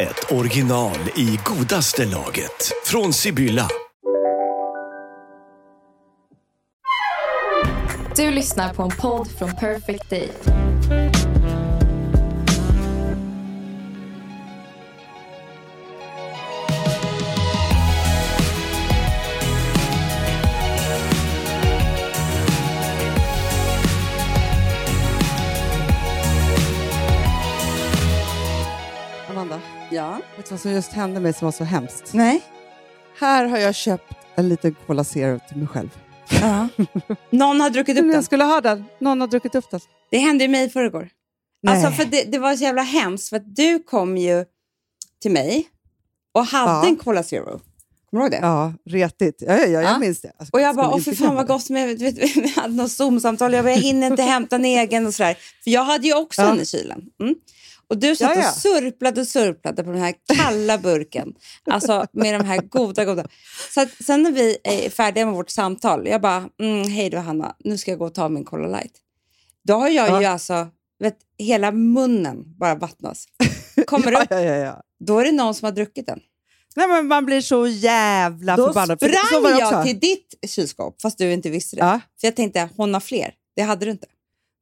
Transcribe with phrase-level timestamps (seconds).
[0.00, 2.72] ett original i godaste laget.
[2.84, 3.68] Från Sibylla.
[8.16, 10.28] Du lyssnar på en podd från Perfect Day.
[29.90, 30.20] Ja.
[30.36, 32.12] vet du vad som just hände mig som var så hemskt?
[32.14, 32.42] Nej.
[33.20, 35.88] Här har jag köpt en liten Cola Zero till mig själv.
[36.40, 36.68] Ja.
[37.30, 38.10] Någon har druckit upp den.
[38.10, 38.84] jag skulle ha den.
[38.98, 39.80] Någon har druckit upp den.
[40.10, 41.08] Det hände ju mig i förrgår.
[41.62, 41.74] Nej.
[41.74, 44.44] Alltså för det, det var så jävla hemskt för att du kom ju
[45.22, 45.68] till mig
[46.34, 46.86] och hade Ja.
[46.86, 47.44] en Cola Zero.
[47.44, 47.60] Kommer
[48.12, 48.38] du ihåg det?
[48.46, 49.42] Ja, retigt.
[49.46, 49.98] Ja, ja, ja, jag Ja.
[49.98, 50.32] minns det.
[50.38, 53.52] Alltså, Och jag bara, åh för fan vad gott med, vet, vi hade något Zoom-samtal.
[53.52, 55.34] Jag bara, jag hinner inte hämta en egen och sådär.
[55.64, 56.50] För jag hade ju också Ja.
[56.52, 57.02] en i kylen.
[57.20, 57.34] Mm.
[57.90, 58.48] Och du satt Ja, ja.
[58.50, 61.34] och surplade och surplade på den här kalla burken.
[61.70, 63.26] Alltså med de här goda, goda.
[63.74, 67.56] Så sen när vi är färdiga med vårt samtal, jag bara, mm, hej då Hanna,
[67.58, 68.92] nu ska jag gå och ta min Cola Light.
[69.64, 70.20] Då har jag Ja.
[70.20, 70.68] ju alltså,
[70.98, 73.26] vet, hela munnen bara vattnas.
[73.86, 76.20] Kommer ja, upp, ja, ja, då är det någon som har druckit den.
[76.76, 79.00] Nej, men man blir så jävla Då förbannad.
[79.00, 82.00] Så sprang jag till ditt kylskåp, fast du inte visste det.
[82.20, 83.34] För jag tänkte, hon har fler.
[83.56, 84.06] Det hade du inte.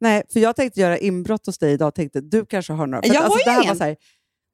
[0.00, 1.94] Nej, för jag tänkte göra inbrott hos dig idag.
[1.94, 3.02] Tänkte du kanske har några.
[3.02, 3.80] För Jag att, har ju ingen.
[3.80, 3.96] Här,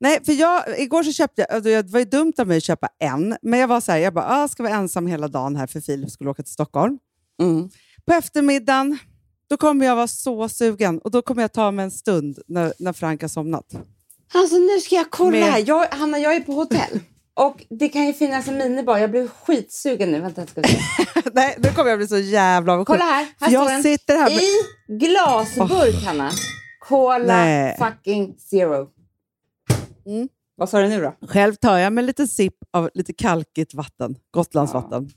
[0.01, 2.63] nej, för jag, igår så köpte jag, alltså, det var ju dumt av mig att
[2.65, 5.57] köpa en, men jag var så här, jag bara, ah, ska vara ensam hela dagen
[5.57, 6.99] här för Filip skulle åka till Stockholm.
[7.43, 7.71] Mm.
[8.07, 8.99] På eftermiddagen,
[9.49, 12.73] då kommer jag vara så sugen och då kommer jag ta mig en stund när,
[12.79, 13.75] när Frank har somnat.
[14.35, 15.65] Alltså nu ska jag kolla Med- här.
[15.67, 17.01] Jag, Hanna, jag är på hotell.
[17.37, 18.99] Och det kan ju finnas en minibar.
[18.99, 20.21] Jag blev skitsugen nu.
[20.21, 20.79] Vänta, ska se.
[21.33, 22.99] nej, nu kommer jag bli så jävla avundsjuk.
[22.99, 23.27] Kolla här.
[23.41, 23.83] Här jag står den.
[23.83, 24.41] sitter här med...
[24.43, 26.31] I glasburk, Hanna.
[26.89, 27.79] Cola Nej.
[27.79, 28.89] fucking zero.
[30.07, 30.29] Mm.
[30.57, 31.27] Vad sa du nu då?
[31.27, 35.11] Själv tar jag med lite sipp av lite kalkigt vatten, Gotlandsvatten.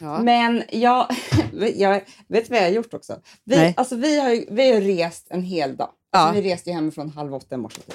[0.00, 0.18] Ja.
[0.18, 1.06] Men jag,
[1.76, 3.20] jag vet vad jag har gjort också.
[3.44, 3.74] Vi, Nej.
[3.76, 5.88] alltså, vi, har ju, vi har rest en hel dag.
[6.12, 6.42] Alltså, Ja.
[6.42, 7.80] Vi reste ju hemifrån halv åtta i morse.
[7.80, 7.94] Typ.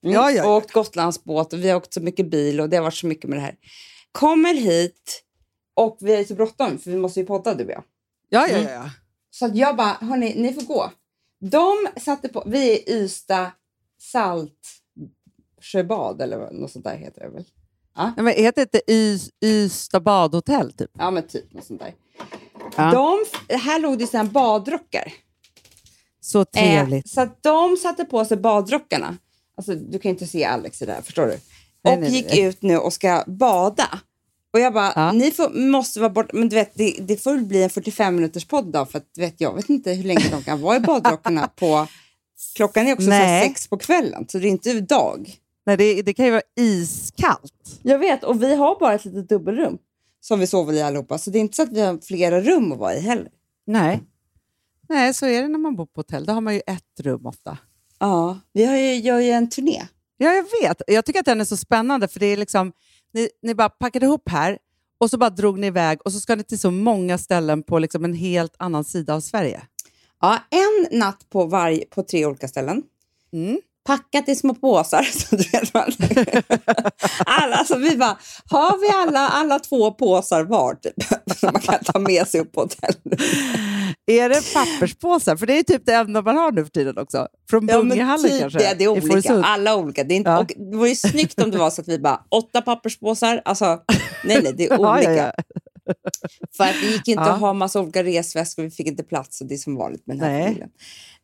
[0.00, 0.46] Ja, ja, ja.
[0.48, 3.06] Och åkt Gotlandsbåt och vi har åkt så mycket bil och det har varit så
[3.06, 3.54] mycket med det här.
[4.12, 5.22] Kommer hit
[5.74, 7.82] och vi är så bråttom för vi måste ju podda du och jag.
[8.28, 8.72] Ja, ja, Mm.
[8.72, 8.90] ja.
[9.30, 10.90] Så att jag bara, hörni, ni får gå.
[11.40, 13.50] De satte på, vi är i Ystad
[15.58, 17.44] Saltsjöbad eller något sånt där heter det väl?
[17.96, 20.72] Nej, men heter det inte Ys- Ystad badhotell?
[20.72, 20.90] Typ?
[20.98, 21.94] Ja men typ något sånt där.
[22.76, 22.90] Ja.
[22.90, 23.24] De,
[23.56, 25.12] här låg det sen badrockar.
[26.20, 27.06] Så trevligt.
[27.18, 29.16] Eh, så de satte på sig badrockarna.
[29.56, 31.32] Alltså, du kan ju inte se Alex i det här, förstår du?
[31.90, 32.40] Och nej, gick nej.
[32.42, 34.00] ut nu och ska bada.
[34.52, 35.12] Och jag bara, Ja.
[35.12, 38.44] ni får, måste vara bort, men du vet, det, det får bli en 45 minuters
[38.44, 40.80] podd då, för att du vet, jag vet inte hur länge de kan vara i
[40.80, 41.86] badrockarna på...
[42.54, 43.10] Klockan är också så
[43.42, 45.34] sex på kvällen, så det är inte dag.
[45.66, 47.80] Nej, det, det kan ju vara iskallt.
[47.82, 49.78] Jag vet, och vi har bara ett litet dubbelrum
[50.20, 52.72] som vi sover i allihopa, så det är inte så att vi har flera rum
[52.72, 53.28] att vara i heller.
[53.66, 54.02] Nej.
[54.88, 56.24] Nej, så är det när man bor på hotell.
[56.24, 57.58] Då har man ju ett rum ofta.
[57.98, 59.82] Ja, vi har ju, gör ju en turné.
[60.16, 60.82] Ja, jag vet.
[60.86, 62.72] Jag tycker att den är så spännande för det är liksom,
[63.12, 64.58] ni, ni bara packade ihop här
[64.98, 67.78] och så bara drog ni iväg och så ska ni till så många ställen på
[67.78, 69.62] liksom en helt annan sida av Sverige.
[70.20, 72.82] Ja, en natt på, varje, på tre olika ställen.
[73.32, 73.60] Mm.
[73.86, 75.02] Packat i små påsar.
[75.12, 75.90] Så du vet man.
[77.26, 78.16] alla, alltså vi bara,
[78.50, 80.94] har vi alla, alla två påsar var typ,
[81.38, 82.96] som man kan ta med sig upp på hotellet?
[84.06, 85.36] Är det papperspåsar?
[85.36, 87.28] För det är typ det enda man har nu för tiden också.
[87.50, 88.58] Från Ja, Bungehallen typ kanske?
[88.58, 89.42] det, det är olika.
[89.44, 90.04] Alla olika.
[90.04, 90.38] Det, är inte, Ja.
[90.38, 93.42] och det var ju snyggt om det var så att vi bara, åtta papperspåsar.
[93.44, 93.80] Alltså,
[94.24, 95.12] nej, nej, det är Ja, olika.
[95.16, 95.42] ja, ja.
[96.56, 97.32] För att det gick inte Ja.
[97.32, 100.18] att ha massa olika resväskor, vi fick inte plats och det är som vanligt med
[100.18, 100.70] den här familjen.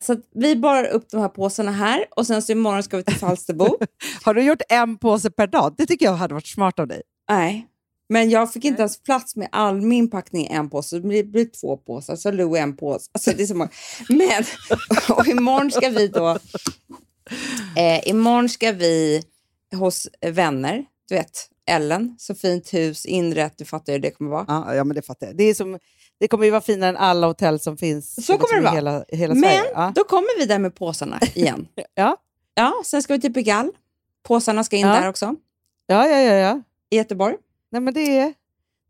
[0.02, 3.16] Så vi bar upp de här påsarna här och sen så imorgon ska vi till
[3.16, 3.78] Falsterbo.
[4.22, 5.74] Har du gjort en påse per dag?
[5.78, 7.02] Det tycker jag hade varit smart av dig.
[7.30, 7.66] Nej,
[8.08, 10.96] men jag fick inte ens plats med all min packning i en påse.
[10.96, 13.10] Det blir, blir två påsar, så Lou en påse.
[13.12, 13.70] Alltså, det är så många.
[14.08, 14.44] Men
[15.16, 16.38] och imorgon ska vi då...
[17.76, 19.22] Eh, imorgon ska vi
[19.74, 24.44] hos vänner, du vet, Ellen, så fint hus, inrett, du fattar hur det kommer vara.
[24.48, 25.36] Ja, ja men det fattar jag.
[25.36, 25.78] Det, är som,
[26.20, 28.74] det kommer ju vara finare än alla hotell som finns Så kommer det i vara.
[28.74, 29.70] hela, hela Men Sverige.
[29.74, 29.92] Ja.
[29.94, 31.68] då kommer vi där med påsarna igen.
[31.94, 32.16] Ja.
[32.54, 33.72] Ja, sen ska vi till Pigalle.
[34.22, 34.92] Påsarna ska in Ja.
[34.94, 35.34] där också.
[35.86, 36.34] Ja, ja, ja.
[36.34, 36.62] ja.
[36.90, 37.36] i Göteborg.
[37.70, 38.34] Nej, men det är,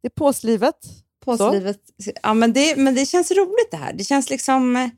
[0.03, 0.77] det är påslivet.
[1.25, 1.81] Påslivet.
[2.23, 3.93] Ja, men, det, men det känns roligt det här.
[3.93, 4.91] Det känns liksom...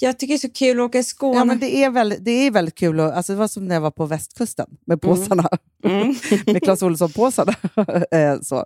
[0.00, 1.38] Jag tycker det är så kul att åka i Skåne.
[1.38, 3.00] Ja, men det är väldigt, det är väldigt kul.
[3.00, 5.48] Och, alltså, det var som när jag var på västkusten med påsarna.
[5.84, 6.14] Mm.
[6.46, 7.54] med Clas Ohlson-påsarna.
[8.10, 8.64] Eh, så.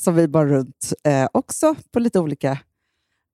[0.00, 2.58] Som vi bar runt eh, också på lite olika,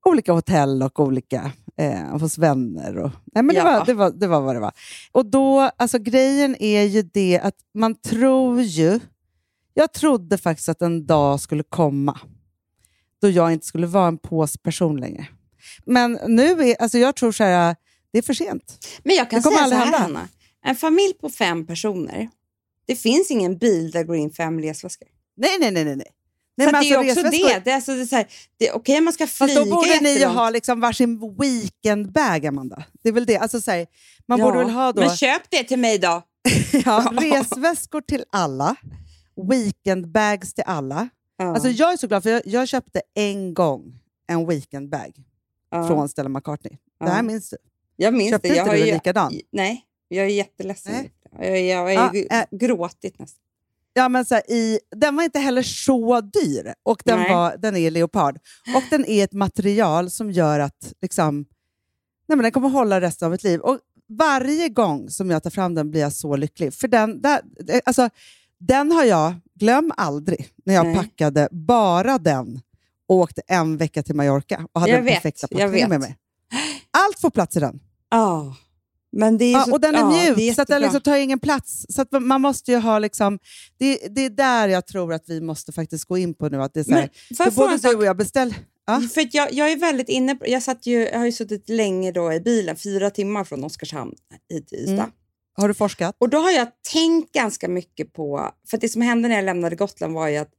[0.06, 2.99] olika hotell och olika eh, hos vänner.
[2.99, 3.64] Och, nej, men det, Ja.
[3.64, 4.73] var, det, var, det var vad det var.
[5.12, 9.00] Och då, alltså grejen är ju det att man tror ju...
[9.75, 12.20] Jag trodde faktiskt att en dag skulle komma
[13.20, 15.26] då jag inte skulle vara en påsperson längre.
[15.87, 17.76] Men nu är, alltså jag tror så här,
[18.12, 18.87] det är för sent.
[19.02, 20.19] Men jag kan Det kommer säga så aldrig här, hända.
[20.19, 20.28] Hanna.
[20.64, 22.28] En familj på fem personer,
[22.87, 25.08] det finns ingen bil där går in fem resväskor.
[25.37, 25.84] Nej, nej, nej.
[25.84, 25.96] nej.
[25.96, 26.06] nej.
[26.56, 27.61] nej så men att det är alltså, också resväskor- det.
[27.64, 28.26] det, är alltså, det är så här,
[28.58, 32.46] det okej om man ska flyga Fast då borde ni ju ha liksom varsin weekendbag,
[32.46, 32.84] Amanda.
[33.02, 33.37] Det är väl det.
[33.37, 33.87] Alltså, så här,
[34.26, 36.22] man Ja, borde väl ha då Men köp det till mig då.
[36.84, 38.76] ja, resväskor till alla,
[39.50, 41.08] weekendbags till alla.
[41.38, 41.55] Ja.
[41.55, 45.12] Alltså, jag är så glad, för jag, jag köpte en gång en weekendbag
[45.75, 45.87] Ja.
[45.87, 46.71] från Stella McCartney.
[46.73, 47.06] Det Ja.
[47.06, 47.56] här minns du?
[47.97, 48.55] jag minns köpte det.
[48.55, 49.32] Jag inte du en likadan?
[49.53, 50.93] Nej, jag är jätteledsen.
[50.93, 51.11] Nej.
[51.38, 52.44] Jag, jag, jag Ja, har ju äh.
[52.50, 53.41] gråtit nästan.
[53.97, 57.32] Ja, men så här, i, den var inte heller så dyr och den, Nej.
[57.32, 58.38] var, den är leopard.
[58.76, 61.37] Och den är ett material som gör att liksom,
[62.26, 63.61] nej, men den kommer hålla resten av mitt liv.
[63.61, 63.79] Och
[64.09, 66.75] varje gång som jag tar fram den blir jag så lycklig.
[66.75, 68.09] För den, där, eh, alltså,
[68.59, 70.97] den har jag, glöm aldrig, när jag Nej.
[70.97, 72.61] packade bara den
[73.09, 76.17] och åkte en vecka till Mallorca och hade Jag den vet, perfekta packningen med mig.
[76.91, 77.81] Allt får plats i den.
[78.11, 78.56] Ja,
[79.17, 81.17] men det är Ja, så, och den är ja, mjuk, så att den liksom tar
[81.17, 81.87] ingen plats.
[81.89, 82.99] Så att man måste ju ha...
[82.99, 83.39] Liksom,
[83.79, 86.62] det, det är där jag tror att vi måste faktiskt gå in på nu.
[86.62, 88.56] Att det är så här, för både du och jag beställer...
[88.87, 89.01] Ja.
[89.15, 92.12] För jag, jag är väldigt inne på, jag, satt ju, jag har ju suttit länge
[92.12, 94.15] då i bilen, fyra timmar från Oskarshamn
[94.49, 94.93] hit till Ystad.
[94.93, 95.11] Mm.
[95.57, 96.17] Har du forskat?
[96.19, 99.77] Och då har jag tänkt ganska mycket på, för det som hände när jag lämnade
[99.77, 100.50] Gotland var ju att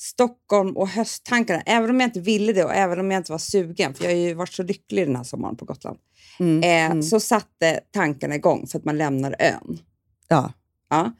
[0.00, 3.38] Stockholm och hösttankarna, även om jag inte ville det och även om jag inte var
[3.38, 5.98] sugen, för jag har ju varit så lycklig den här sommaren på Gotland,
[6.40, 6.62] Mm.
[6.62, 7.02] eh, mm.
[7.02, 9.78] så satte tankarna igång för att man lämnar ön.
[10.28, 10.52] Ja.
[10.90, 11.12] Ja.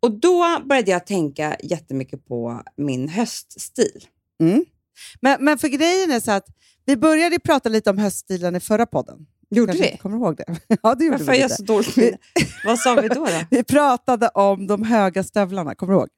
[0.00, 4.04] Och då började jag tänka jättemycket på min höststil.
[4.40, 4.64] Mm.
[5.20, 6.46] Men, men för grejen är så att
[6.84, 9.26] vi började prata lite om höststilen i förra podden.
[9.50, 9.96] Gjorde vi?
[10.02, 10.44] kommer ihåg det?
[10.82, 11.84] ja, det gjorde Varför vi jag lite.
[11.84, 12.16] så minne?
[12.64, 13.14] Vad sa vi då?
[13.14, 13.30] då?
[13.50, 16.08] Vi pratade om de höga stövlarna, kommer du ihåg?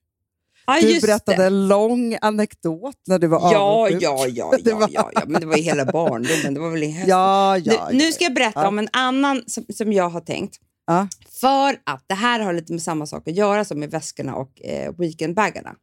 [0.67, 1.45] Ja, Du berättade det.
[1.47, 4.03] en lång anekdot när du var Ja, avundsjuk.
[4.03, 6.55] ja, ja, Det ja, var- ja, ja, men det var ju hela barndomen.
[6.55, 6.83] Det var väl.
[7.09, 8.69] Ja, ja, nu, nu ja, ska jag berätta Ja.
[8.69, 10.57] om en annan som, som jag har tänkt.
[10.87, 11.09] Ja.
[11.41, 14.63] För att det här har lite med samma sak att göra som med väskorna och
[14.65, 15.75] eh, weekendbagarna.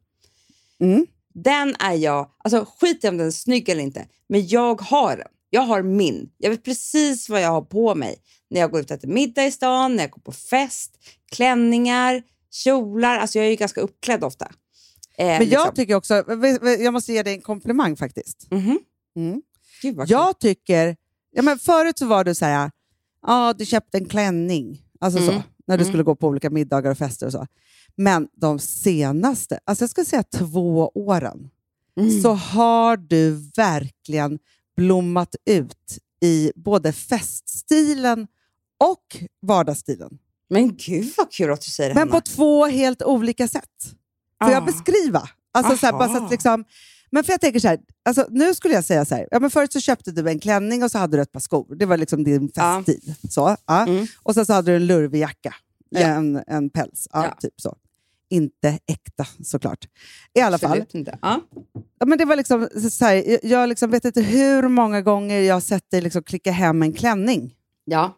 [0.82, 1.06] Mm.
[1.34, 5.16] Den är jag, alltså skit i om den är snygg eller inte, men jag har
[5.16, 5.26] den.
[5.50, 6.30] Jag har min.
[6.38, 8.16] Jag vet precis vad jag har på mig
[8.50, 10.90] när jag går ut och äter middag i stan, när jag går på fest,
[11.32, 12.22] klänningar,
[12.52, 13.18] kjolar.
[13.18, 14.50] Alltså jag är ju ganska uppklädd ofta.
[15.18, 15.52] Eh, Men liksom.
[15.64, 16.24] jag tycker också,
[16.78, 18.46] jag måste ge dig en komplimang faktiskt.
[18.50, 18.78] Mhm.
[19.16, 19.42] Mm.
[19.82, 19.98] Gud.
[20.06, 20.96] Jag tycker,
[21.30, 22.70] ja, men förut så var du så här,
[23.26, 25.42] ja du köpte en klänning, alltså så, Mm.
[25.66, 25.92] när du Mm.
[25.92, 27.46] skulle gå på olika middagar och fester och så.
[27.96, 31.50] Men de senaste, alltså jag ska säga två åren,
[32.00, 32.22] Mm.
[32.22, 34.38] så har du verkligen
[34.76, 38.26] blommat ut i både feststilen
[38.78, 40.18] och vardagsstilen.
[40.50, 42.20] Men gud vad kul att du säger det, Men Hanna.
[42.20, 43.94] på två helt olika sätt.
[44.44, 44.66] Får jag Ah.
[44.66, 45.28] beskriva?
[45.52, 46.64] Alltså, så här, bara så att liksom,
[47.10, 49.50] men för jag tänker så här, alltså, nu skulle jag säga så här, ja, men
[49.50, 51.74] förut så köpte du en klänning och så hade du ett par skor.
[51.76, 52.82] Det var liksom din Ja.
[52.86, 53.14] feststil.
[53.30, 53.86] Så, ja.
[53.86, 54.06] Mm.
[54.22, 55.54] Och sen så hade du en lurvig jacka,
[55.88, 56.00] Ja.
[56.00, 57.08] en, en päls.
[57.12, 57.34] Ja, Ja.
[57.40, 57.76] Typ så.
[58.32, 59.84] Inte äkta såklart.
[60.34, 60.70] I alla fall.
[60.70, 61.18] Absolut inte.
[61.22, 61.40] Ja.
[61.98, 65.40] Ja, men det var liksom, så- här, jag- jag liksom vet inte hur många gånger
[65.40, 67.54] jag har sett dig liksom klicka hem en klänning.
[67.84, 68.16] ja.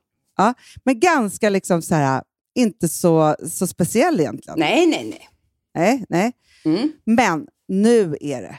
[0.84, 2.22] Men ganska liksom så här,
[2.54, 4.58] inte så, så speciell egentligen.
[4.58, 5.28] Nej, nej, nej.
[5.74, 6.32] Nej, nej.
[6.64, 6.92] Mm.
[7.04, 8.56] Men nu är det.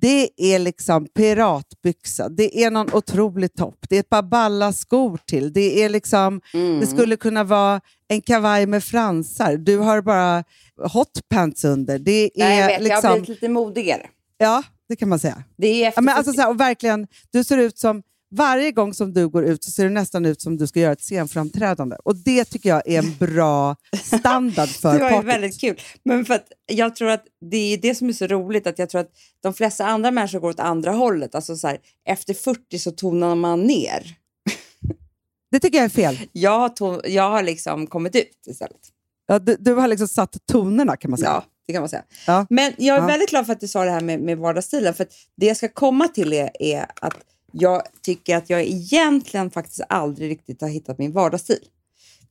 [0.00, 5.18] Det är liksom piratbyxa, det är någon otrolig topp, det är ett par balla skor
[5.26, 6.80] till, det är liksom, Mm.
[6.80, 10.44] det skulle kunna vara en kavaj med fransar, du har bara
[10.92, 11.98] hotpants under.
[11.98, 14.06] Det är Nej, jag vet, jag har liksom, blivit lite modigare.
[14.38, 15.44] ja, det kan man säga.
[15.56, 18.02] Det är Ja, men alltså, så här, och verkligen, du ser ut som,
[18.32, 20.92] varje gång som du går ut så ser det nästan ut som du ska göra
[20.92, 21.96] ett scenframträdande.
[22.04, 25.80] Och det tycker jag är en bra standard för det var ju väldigt kul.
[26.04, 28.90] Men för att jag tror att det är det som är så roligt, att jag
[28.90, 29.10] tror att
[29.42, 31.34] de flesta andra människor går åt andra hållet.
[31.34, 34.02] Alltså så här, efter 40 så tonar man ner.
[35.50, 36.18] Det tycker jag är fel.
[36.32, 38.80] Jag har, ton, jag har liksom kommit ut istället.
[39.26, 41.30] Ja, du, du har liksom satt tonerna kan man säga.
[41.30, 42.02] Ja, det kan man säga.
[42.26, 42.46] Ja.
[42.50, 43.06] Men jag är Ja.
[43.06, 44.94] väldigt glad för att du sa det här med, med vardagsstilen.
[44.94, 47.16] För att det jag ska komma till är, är att
[47.52, 51.64] jag tycker att jag egentligen faktiskt aldrig riktigt har hittat min vardagsstil.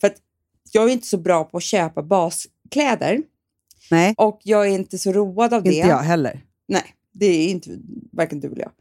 [0.01, 0.15] För att
[0.71, 3.21] jag är inte så bra på att köpa bas, kläder
[3.91, 5.73] Nej, och jag är inte så road av det.
[5.73, 6.41] inte jag heller.
[6.67, 7.69] Nej, det är inte
[8.11, 8.71] varken du eller jag.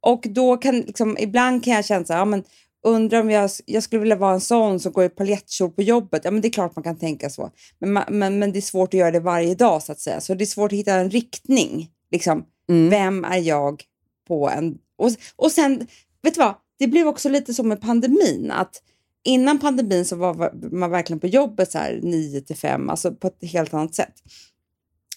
[0.00, 2.44] Och då kan liksom, ibland kan jag känna så här, ja, men
[2.82, 6.22] undrar om jag, jag skulle vilja vara en sån som går i paljettkjol på jobbet.
[6.24, 7.50] Ja, men det är klart man kan tänka så.
[7.78, 10.20] Men, men, men det är svårt att göra det varje dag så att säga.
[10.20, 11.90] Så det är svårt att hitta en riktning.
[12.10, 12.90] Liksom, Mm.
[12.90, 13.82] Vem är jag
[14.28, 14.78] på en...
[14.98, 15.86] Och, och sen,
[16.22, 16.54] vet du vad?
[16.78, 18.50] Det blev också lite som med pandemin.
[18.50, 18.82] Att
[19.24, 23.26] innan pandemin så var man verkligen på jobbet så här 9 till 5, alltså på
[23.26, 24.14] ett helt annat sätt.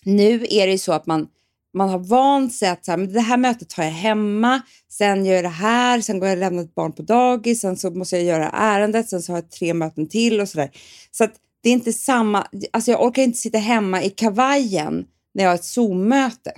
[0.03, 1.27] Nu är det ju så att man,
[1.73, 5.25] man har vant sig att så här, men det här mötet tar jag hemma, sen
[5.25, 7.91] gör jag det här, sen går jag och lämnar ett barn på dagis, sen så
[7.91, 10.71] måste jag göra ärendet, sen så har jag tre möten till och sådär.
[11.11, 15.43] Så att det är inte samma, alltså jag orkar inte sitta hemma i kavajen när
[15.43, 16.51] jag har ett Zoom-möte.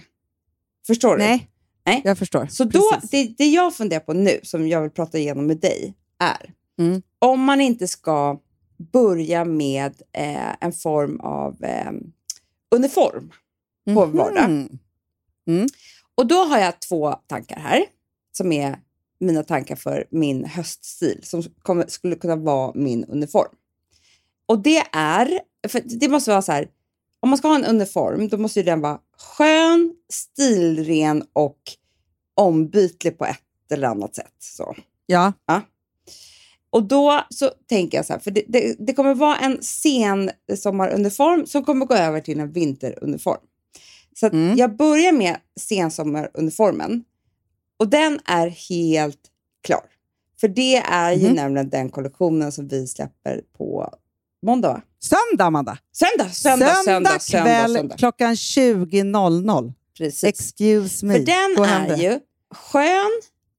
[0.87, 1.23] Förstår du?
[1.23, 1.47] Nej,
[1.89, 2.01] Nej.
[2.05, 2.45] jag förstår.
[2.45, 5.93] Så då, det, det jag funderar på nu, som jag vill prata igenom med dig,
[6.19, 7.01] är Mm.
[7.19, 8.39] om man inte ska
[8.91, 11.91] börja med eh, en form av eh,
[12.75, 13.31] uniform
[13.95, 14.49] på vardag.
[14.49, 15.67] Mhm.
[16.15, 17.85] Och då har jag två tankar här,
[18.31, 18.79] som är
[19.19, 23.51] mina tankar för min höststil, som kommer, skulle kunna vara min uniform.
[24.45, 26.67] Och det är, för det måste vara så här,
[27.19, 31.59] om man ska ha en uniform, då måste ju den vara skön, stilren och
[32.39, 34.33] ombytlig på ett eller annat sätt.
[34.39, 34.75] Så.
[35.05, 35.33] Ja,
[36.69, 40.31] Och då så tänker jag så här, för det, det, det kommer vara en sen
[40.57, 43.41] sommaruniform som kommer gå över till en vinteruniform.
[44.19, 44.57] Så Mm.
[44.57, 47.03] jag börjar med sensommaruniformen
[47.79, 49.19] och den är helt
[49.63, 49.81] klar.
[50.41, 51.35] För det är ju Mhm.
[51.35, 53.93] nämligen den kollektionen som vi släpper på
[54.45, 55.77] måndag, söndag Amanda.
[55.91, 57.97] Söndag, söndag, söndag, söndag, kväll söndag.
[57.97, 59.73] klockan 20.00.
[59.97, 60.23] Precis.
[60.23, 61.13] Excuse me.
[61.13, 62.19] För den är ju
[62.51, 63.11] skön,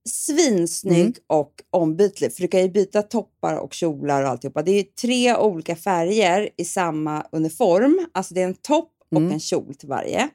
[0.09, 1.13] svinsnygg Mm.
[1.27, 2.35] och ombytlig.
[2.35, 4.63] För du kan ju byta toppar och kjolar och alltihopa.
[4.63, 8.07] Det är tre olika färger i samma uniform.
[8.15, 9.33] Alltså det är en topp och Mm.
[9.33, 10.29] en kjol till varje.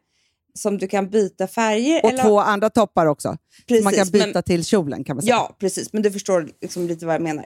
[0.54, 2.04] Som du kan byta färger.
[2.06, 3.38] Och eller, två andra toppar också.
[3.68, 5.36] precis, man kan byta men, till kjolen kan man säga.
[5.36, 5.94] Ja, precis.
[5.94, 7.46] Men du förstår liksom lite vad jag menar.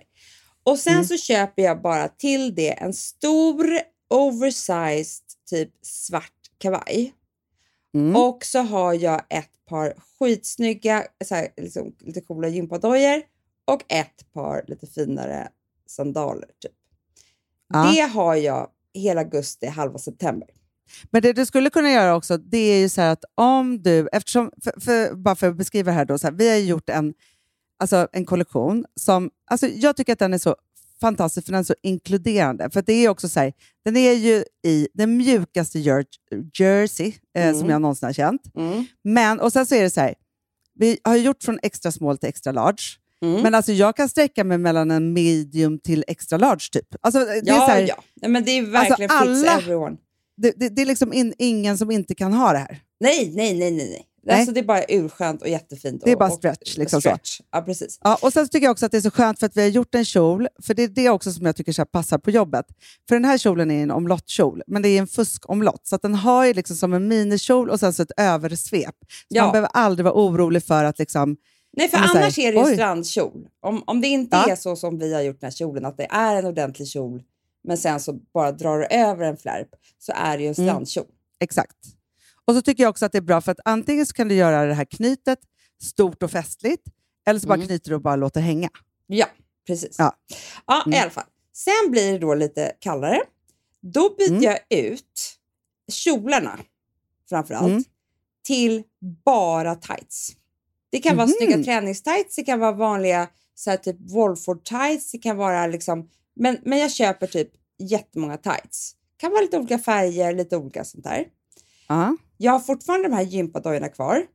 [0.63, 1.05] Och sen Mm.
[1.05, 3.65] så köper jag bara till det en stor
[4.09, 7.13] oversized typ svart kavaj.
[7.93, 8.15] Mm.
[8.15, 13.21] Och så har jag ett par skitsnygga, så här, liksom, lite coola gympadojor
[13.65, 15.49] och ett par lite finare
[15.87, 16.49] sandaler.
[16.61, 16.71] Typ.
[17.73, 17.91] Ja.
[17.91, 20.49] Det har jag hela augusti, halva september.
[21.11, 24.07] Men det du skulle kunna göra också, det är ju så här att om du,
[24.11, 26.89] eftersom, för, för, bara för att beskriva det här då, så här, vi har gjort
[26.89, 27.13] en,
[27.79, 30.55] alltså en kollektion som, alltså jag tycker att den är så
[31.01, 32.69] fantastisk för den är så inkluderande.
[32.69, 33.53] För det är också så här,
[33.85, 36.05] den är ju i den mjukaste jer-
[36.59, 37.59] jersey eh, Mm.
[37.59, 38.41] som jag någonsin har känt.
[39.03, 40.13] Men, och sen så är det så här,
[40.79, 42.81] vi har gjort från extra small till extra large.
[43.25, 43.41] Mm.
[43.41, 46.85] Men alltså jag kan sträcka mig mellan en medium till extra large typ.
[47.01, 48.03] Alltså, det, är Ja, så här, ja.
[48.21, 49.97] Nej, men det är verkligen Alltså, alla-
[50.37, 52.79] det, det, det är liksom in, ingen som inte kan ha det här.
[52.99, 54.05] Nej, nej, nej, nej.
[54.29, 54.37] Nej.
[54.39, 56.01] Alltså, det är bara urskönt och jättefint.
[56.05, 57.09] Det är och, bara och- stretch, liksom så.
[57.09, 57.39] stretch.
[57.51, 57.99] Ja, precis.
[58.03, 59.61] Ja, och sen så tycker jag också att det är så skönt för att vi
[59.61, 62.31] har gjort en kjol, för det är det också som jag tycker så passar på
[62.31, 62.65] jobbet.
[63.09, 65.87] För den här kjolen är en omlottkjol, men det är en fuskomlott.
[65.87, 68.95] Så att den har ju liksom som en minikjol och sen så ett översvep.
[68.99, 69.43] Så Ja.
[69.43, 71.37] Man behöver aldrig vara orolig för att liksom...
[71.77, 72.73] Nej, för så annars är det ju oj.
[72.73, 73.47] strandkjol.
[73.65, 74.51] Om, om det inte Ja.
[74.51, 77.23] är så som vi har gjort den här kjolen, att det är en ordentlig kjol,
[77.67, 79.67] men sen så bara drar du över en flärp,
[79.99, 80.69] så är det ju en Mm.
[80.69, 81.05] strandkjol.
[81.39, 81.75] Exakt.
[82.49, 84.35] Och så tycker jag också att det är bra för att antingen så kan du
[84.35, 85.39] göra det här knytet
[85.83, 86.83] stort och festligt,
[87.27, 87.67] eller så bara Mm.
[87.67, 88.69] knyter du och bara låter hänga.
[89.07, 89.25] Ja,
[89.67, 89.95] precis.
[89.99, 90.15] Ja.
[90.67, 90.97] Ja, Mm.
[90.97, 91.23] i alla fall.
[91.53, 93.21] Sen blir det då lite kallare.
[93.81, 94.43] Då byter Mm.
[94.43, 95.35] jag ut
[95.91, 96.59] kjolarna,
[97.29, 97.83] framför allt, Mm.
[98.47, 98.83] till
[99.25, 100.31] bara tights.
[100.89, 101.65] Det kan vara snygga Mhm.
[101.65, 106.09] träningstights, det kan vara vanliga så här, typ Wolford tights, det kan vara liksom...
[106.35, 108.95] Men, men jag köper typ jättemånga tights.
[109.17, 111.25] kan vara lite olika färger, lite olika sånt där.
[111.87, 114.25] Ja, Jag har fortfarande de här gympadojorna kvar,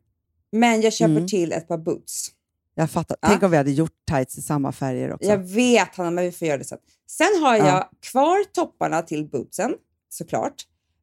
[0.53, 1.27] men jag köper Mm.
[1.27, 2.31] till ett par boots.
[2.77, 3.17] jag fattar.
[3.21, 3.29] Ja.
[3.29, 5.29] Tänk om vi hade gjort tights i samma färger också.
[5.31, 6.79] Jag vet Hanna, men vi får göra det sen.
[7.07, 7.67] Sen har Ja.
[7.67, 9.75] jag kvar topparna till bootsen,
[10.09, 10.55] såklart.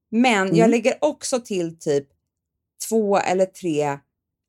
[0.10, 0.70] Men jag Mm.
[0.72, 2.08] lägger också till typ
[2.90, 4.00] två eller tre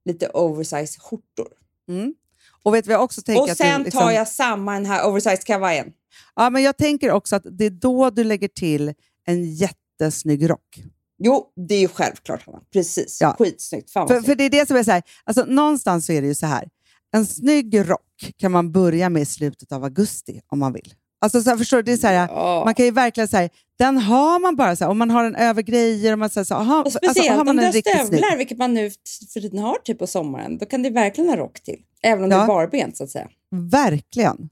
[0.05, 1.49] lite oversized skjortor.
[1.89, 2.15] Mm.
[2.63, 3.43] Och vet jag också tänker?
[3.43, 5.93] Och att du sen liksom- tar jag samma den här oversized kavajen.
[6.37, 8.95] Ja, men jag tänker också att det är då du lägger till
[9.25, 10.83] en jättesnygg rock.
[11.25, 12.61] Jo, det är ju självklart Hanna.
[12.73, 13.19] Precis.
[13.21, 13.35] Ja.
[13.39, 13.91] Skitsnyggt.
[13.91, 16.27] Fan För, för det är det som är så här, alltså någonstans så är det
[16.29, 16.69] ju så här,
[17.15, 20.95] en snygg rock kan man börja med i slutet av augusti om man vill.
[21.21, 21.83] Alltså så här, förstår du?
[21.83, 22.63] Det är så här, Ja.
[22.65, 23.49] Man kan ju verkligen säga,
[23.79, 26.45] den har man bara så här, om man har den över grejer, och man säger
[26.45, 28.91] så, aha, Och alltså, speciellt har man om du har stövlar, vilket man nu
[29.33, 30.59] för tiden har typ på sommaren.
[30.59, 31.79] Då kan det verkligen ha rock till.
[32.03, 32.37] Även om Ja.
[32.37, 33.29] det är barbent så att säga.
[33.71, 34.49] Verkligen.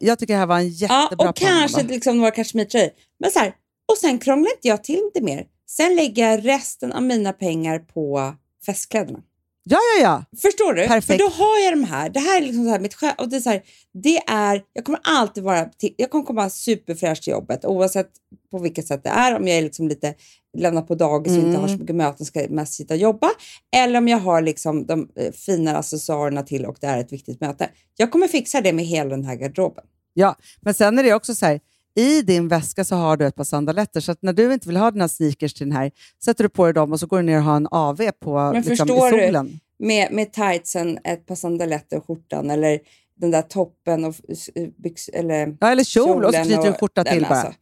[0.00, 1.94] Jag tycker det här var en Ja, jättebra och kanske plan, Amanda.
[1.94, 2.90] liksom några kashmirtröjor.
[3.20, 3.54] Men så här,
[3.92, 5.46] Och sen krånglar inte jag till det mer.
[5.76, 8.34] Sen lägger jag resten av mina pengar på
[8.66, 9.18] festkläderna.
[9.64, 10.38] Ja, ja, ja.
[10.40, 10.86] Förstår du?
[10.86, 11.06] Perfekt.
[11.06, 12.10] För då har jag de här.
[12.10, 12.96] Det här är liksom så här mitt.
[13.18, 13.62] Och det är så här,
[13.92, 18.10] det är, jag kommer alltid vara, jag kommer komma superfräsch till jobbet oavsett
[18.50, 19.36] på vilket sätt det är.
[19.36, 20.14] Om jag är liksom lite
[20.58, 23.30] lämnad på dagis och inte har så mycket möten ska mest sitta och jobba.
[23.76, 27.40] Eller om jag har liksom de eh, fina accessoarerna till och det är ett viktigt
[27.40, 27.70] möte.
[27.96, 29.84] Jag kommer fixa det med hela den här garderoben.
[30.14, 31.60] Ja, men sen är det också så här,
[31.96, 34.90] i din väska så har du ett par sandaletter, så när du inte vill ha
[34.90, 35.90] dina sneakers till den här,
[36.24, 38.38] sätter du på dig dem och så går du ner och har en AV på
[38.38, 39.26] Men liksom, i förstår du?
[39.26, 39.60] solen.
[39.78, 42.80] Med, med tightsen, ett par sandaletter och skjortan eller
[43.20, 44.14] den där toppen och
[44.54, 47.34] eh, byx, eller Ja, eller kjol och så knyter du en skjorta till bara.
[47.34, 47.52] alltså,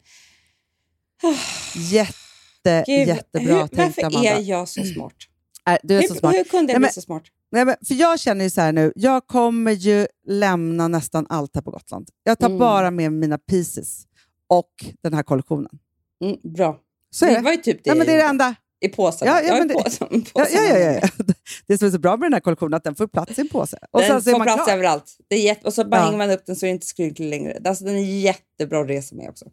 [1.75, 4.29] Jätte, Gud, jättebra hur, tänkt, Varför Amanda.
[4.29, 5.13] är jag så smart?
[5.69, 6.35] Äh, du är Hur, så smart.
[6.35, 7.23] hur kunde jag bli så smart?
[7.51, 11.55] Nej, men, för jag känner ju så här nu, jag kommer ju lämna nästan allt
[11.55, 12.07] här på Gotland.
[12.23, 12.59] Jag tar Mm.
[12.59, 14.03] bara med mina pieces
[14.49, 14.71] och
[15.03, 15.79] den här kollektionen.
[16.23, 16.79] Mm, bra.
[17.11, 18.55] Så det var ju typ det, Nej, men det är det enda.
[18.81, 19.27] i påsen.
[19.27, 21.07] Ja, ja, det- påsen, Ja, påsen ja, ja, ja.
[21.67, 23.41] Det som är så bra med den här kollektionen är att den får plats i
[23.41, 23.77] en påse.
[23.91, 24.73] Och den får plats klar.
[24.73, 25.17] överallt.
[25.27, 26.03] Det är jätte, och så bara Ja.
[26.05, 27.61] hänger man upp den så är det inte skrynklig längre.
[27.65, 29.45] Alltså, den är jättebra att resa med också.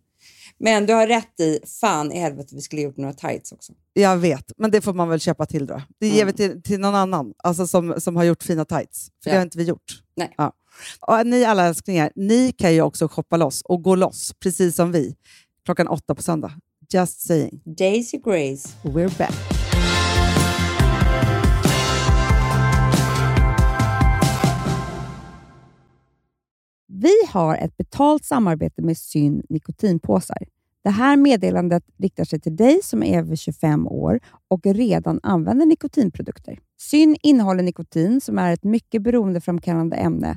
[0.58, 3.72] Men du har rätt i, fan i helvete vi skulle gjort några tights också.
[3.92, 5.82] Jag vet, men det får man väl köpa till då.
[6.00, 6.26] Det ger Mm.
[6.26, 9.08] vi till, till någon annan alltså som, som har gjort fina tights.
[9.22, 9.34] För Ja.
[9.34, 10.02] det har inte vi gjort.
[10.16, 10.34] Nej.
[10.38, 10.52] Ja.
[11.00, 14.92] Och ni alla älsklingar, ni kan ju också shoppa loss och gå loss, precis som
[14.92, 15.16] vi,
[15.64, 16.52] klockan åtta på söndag.
[16.92, 17.60] Just saying.
[17.64, 18.68] Daisy Grace.
[18.82, 19.34] We're back.
[26.86, 30.38] Vi har ett betalt samarbete med Syn nikotinpåsar.
[30.84, 35.66] Det här meddelandet riktar sig till dig som är över 25 år och redan använder
[35.66, 36.58] nikotinprodukter.
[36.80, 40.36] Syn innehåller nikotin som är ett mycket beroendeframkallande ämne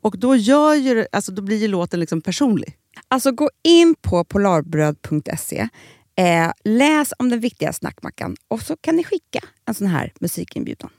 [0.00, 2.76] Och då, gör ju, alltså, då blir ju låten liksom personlig.
[3.08, 5.68] Alltså gå in på polarbröd.se,
[6.16, 10.90] eh, läs om den viktiga snackmackan och så kan ni skicka en sån här musikinbjudan.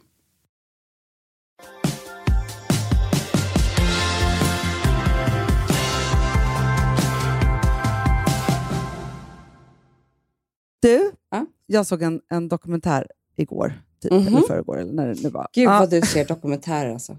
[10.81, 11.45] Du, Ja?
[11.65, 14.27] jag såg en, en dokumentär igår, typ, Mhm.
[14.27, 15.47] eller förrgår, eller när det nu var.
[15.53, 15.79] Gud ja.
[15.79, 17.17] vad du ser dokumentärer alltså.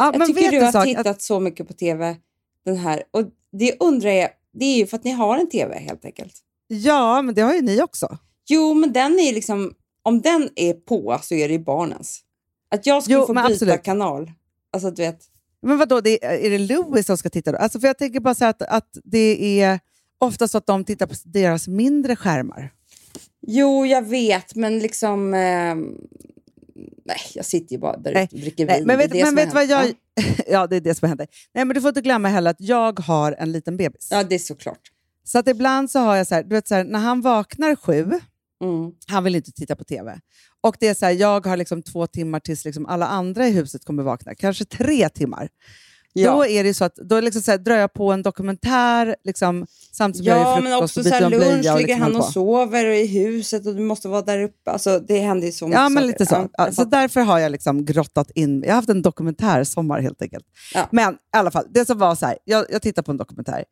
[0.00, 0.84] Ja, Jag tycker du har sak?
[0.84, 2.16] tittat Att, så mycket på tv.
[2.64, 3.02] Den här.
[3.10, 6.32] Och det undrar jag, det är ju för att ni har en tv helt enkelt.
[6.68, 8.18] ja, men det har ju ni också.
[8.48, 12.20] Jo, men den är liksom, om den är på så är det ju barnens.
[12.74, 13.82] Att jag skulle Jo, få byta absolut.
[13.82, 14.32] kanal.
[14.72, 15.20] Alltså du vet.
[15.62, 17.58] Men vadå, det, är är det Louis som ska titta då?
[17.58, 19.80] Alltså, för jag tänker bara här att, att det är
[20.18, 22.72] ofta så att de tittar på deras mindre skärmar.
[23.46, 25.34] Jo, jag vet, men liksom...
[25.34, 25.96] ehm,
[27.04, 28.86] nej, jag sitter ju bara där Nej, ute och dricker Nej, vin.
[28.86, 29.92] men Det är vet, det men vet vad jag...
[30.46, 31.26] Ja, det är det som händer.
[31.54, 34.08] Nej, men du får inte glömma heller att jag har en liten bebis.
[34.10, 34.80] Ja, ja, det är såklart.
[35.24, 37.76] Så att ibland så har jag så här, du vet så här, när han vaknar
[37.76, 38.10] sju,
[38.64, 38.92] Mm.
[39.06, 40.20] han vill inte titta på TV.
[40.60, 43.50] Och det är så här, jag har liksom två timmar tills liksom alla andra i
[43.50, 45.48] huset kommer vakna, kanske tre timmar.
[46.12, 46.32] Ja.
[46.32, 49.66] Då är det så att då liksom så här, drar jag på en dokumentär liksom,
[49.92, 51.52] samtidigt som jag Ja, gör men frukost också och så byter här om blöja.
[51.52, 54.70] lunch, och ligger liksom han och sover i huset och du måste vara där uppe.
[54.70, 56.34] Alltså, det händer ju så mycket Ja, men lite så.
[56.34, 58.62] Ja, Ja, jag så därför har jag liksom grottat in.
[58.62, 60.44] Jag har haft en dokumentärsommar helt enkelt.
[60.90, 63.64] Men i alla fall, det som var så här, jag, jag tittade på en dokumentär.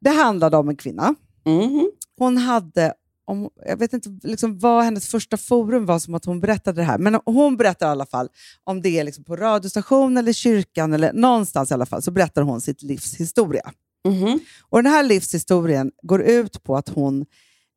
[0.00, 1.14] Det handlade om en kvinna.
[1.46, 1.90] Mhm.
[2.18, 2.92] Hon hade,
[3.32, 6.84] om, jag vet inte liksom vad hennes första forum var som att hon berättade det
[6.84, 8.28] här, men hon berättar i alla fall,
[8.64, 12.42] om det är liksom på radiostation eller kyrkan eller någonstans i alla fall, så berättar
[12.42, 13.72] hon sitt livs historia.
[14.08, 14.38] Mhm.
[14.70, 17.24] Och den här livshistorien går ut på att hon,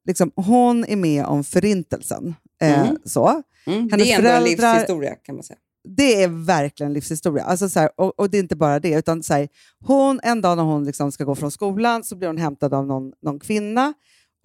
[0.08, 2.36] liksom, hon är med om förintelsen.
[2.62, 2.98] Eh, Mm.
[3.06, 3.42] så.
[3.68, 3.90] Mm.
[3.92, 5.58] Hennes Det är ändå en livshistoria kan man säga.
[5.98, 7.44] Det är verkligen livshistoria.
[7.44, 9.48] Alltså så här, och, och det är inte bara det, utan så här,
[9.86, 12.88] hon, en dag när hon liksom ska gå från skolan så blir hon hämtad av
[12.88, 13.94] någon, någon kvinna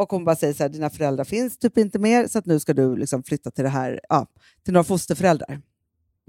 [0.01, 2.61] och hon bara säger så här, dina föräldrar finns typ inte mer så att nu
[2.61, 4.27] ska du liksom flytta till, det här, ja,
[4.65, 5.61] till några fosterföräldrar.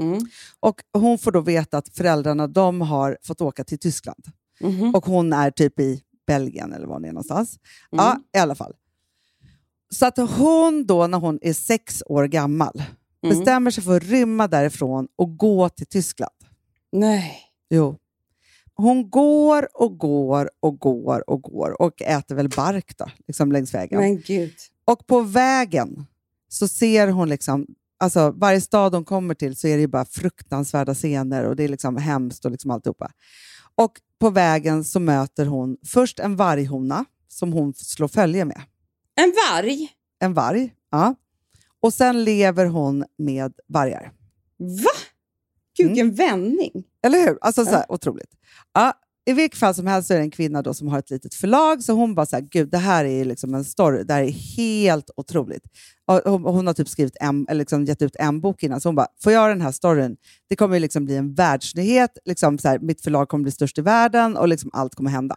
[0.02, 0.20] Mm.
[0.60, 4.24] Och hon får då veta att föräldrarna de har fått åka till Tyskland
[4.60, 4.96] Mhm.
[4.96, 7.60] och hon är typ i Belgien eller var hon är någonstans.
[7.92, 8.06] Mm.
[8.06, 8.74] Ja, i alla fall.
[9.94, 12.84] Så att hon då när hon är sex år gammal
[13.24, 13.38] Mm.
[13.38, 16.34] bestämmer sig för att rymma därifrån och gå till Tyskland.
[16.92, 17.38] Nej.
[17.70, 17.98] Jo.
[18.82, 23.74] Hon går och går och går och går och äter väl bark då, liksom längs
[23.74, 24.00] vägen.
[24.00, 24.54] Men gud.
[24.86, 26.06] Och på vägen
[26.50, 27.66] så ser hon liksom,
[28.00, 31.64] alltså varje stad hon kommer till så är det ju bara fruktansvärda scener och det
[31.64, 33.12] är liksom hemskt och liksom alltihopa.
[33.76, 38.62] Och på vägen så möter hon först en varghona som hon slår följe med.
[39.16, 39.90] En varg?
[40.20, 41.16] En varg, ja.
[41.82, 44.12] Och sen lever hon med vargar.
[44.58, 44.92] Va?
[45.78, 45.94] Gud, Mm.
[45.94, 46.84] vilken vändning.
[47.04, 47.38] Eller hur?
[47.42, 47.96] Alltså så här, Ja.
[47.96, 48.30] otroligt.
[48.74, 48.94] Ja,
[49.26, 51.34] I vilket fall som helst så är det en kvinna då som har ett litet
[51.34, 54.24] förlag, så hon bara så här, gud det här är liksom en story, det här
[54.24, 55.64] är helt otroligt.
[56.26, 58.96] Hon, hon har typ skrivit en, eller liksom gett ut en bok innan, så hon
[58.96, 60.18] bara, får jag den här storyn,
[60.50, 63.82] det kommer liksom bli en världsnyhet, liksom så här, mitt förlag kommer bli störst i
[63.82, 65.36] världen och liksom allt kommer hända.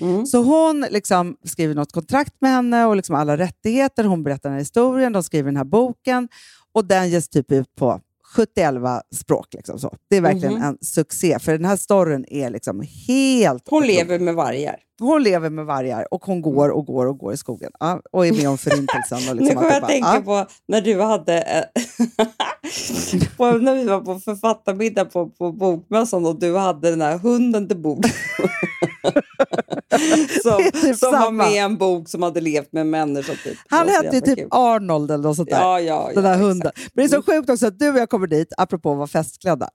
[0.00, 0.26] Mm.
[0.26, 4.04] Så hon liksom skriver något kontrakt med henne och liksom alla rättigheter.
[4.04, 6.28] Hon berättar den här historien, de skriver den här boken
[6.72, 8.00] och den ges typ ut på
[8.36, 9.54] 71 språk.
[9.54, 9.96] Liksom så.
[10.10, 10.62] Det är verkligen Mhm.
[10.62, 13.68] en succé, för den här storyn är liksom helt...
[13.68, 13.96] Hon otrolig.
[13.96, 14.76] lever med vargar.
[15.00, 18.26] Hon lever med vargar och hon går och går och går i skogen ja, och
[18.26, 19.18] är med om förintelsen.
[19.30, 20.12] Och liksom nu kommer jag alltihopa.
[20.12, 20.44] tänka Ja.
[20.44, 21.40] på när du hade...
[21.42, 21.64] eh,
[23.36, 27.68] på, när vi var på författarmiddag på, på Bokmässan och du hade den här hunden
[27.68, 28.06] till bord.
[30.42, 33.34] som typ som var med en bok som hade levt med människor.
[33.44, 33.58] Typ.
[33.68, 34.48] Han hette ju typ kul.
[34.50, 35.60] Arnold eller något sånt där.
[35.60, 36.72] Ja, ja, den där hunden.
[36.94, 39.06] Men det är så sjukt också att du och jag kommer dit, apropå att vara
[39.06, 39.68] festklädda.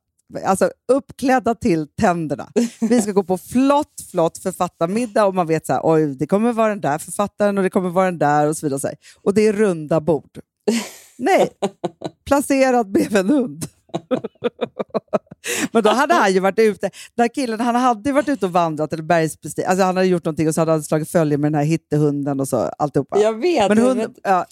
[0.45, 2.47] Alltså uppklädda till tänderna.
[2.81, 6.53] Vi ska gå på flott, flott författarmiddag och man vet så här, oj, det kommer
[6.53, 8.75] vara den där författaren och det kommer vara den där och så vidare.
[8.75, 8.89] Och, så
[9.21, 10.39] och det är runda bord.
[11.17, 11.49] Nej,
[12.25, 13.65] placerad bredvid en hund.
[15.71, 18.51] Men då hade han ju varit ute, den här killen han hade varit ute och
[18.51, 21.51] vandrat eller bergsbestigit, alltså han hade gjort någonting och så hade han slagit följe med
[21.51, 23.19] den här hittehunden och så alltihopa.
[23.19, 23.69] Jag vet.
[23.69, 24.19] Men hunden, vet.
[24.23, 24.45] ja,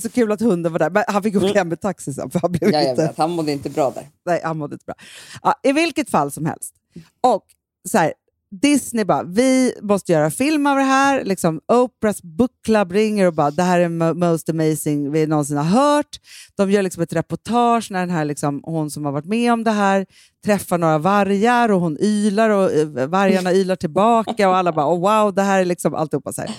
[0.00, 0.90] så kul att hunden var där.
[0.90, 3.02] Men han fick åka hem med taxi sen, för han blev Ja, jag inte...
[3.02, 3.18] vet.
[3.18, 4.06] Han mådde inte bra där.
[4.26, 4.94] Nej, han mådde inte bra.
[5.42, 6.74] Ja, I vilket fall som helst.
[7.20, 7.44] Och
[7.88, 8.12] så här,
[8.50, 11.24] Disney bara, vi måste göra film av det här.
[11.24, 15.56] Liksom, Oprahs book club ringer och bara, det här är mo- most amazing vi någonsin
[15.56, 16.20] har hört.
[16.56, 19.64] De gör liksom ett reportage när den här, liksom, hon som har varit med om
[19.64, 20.06] det här
[20.44, 25.00] träffar några vargar och hon ylar och eh, vargarna ylar tillbaka och alla bara, oh,
[25.00, 26.50] wow, det här är liksom alltihopa så här.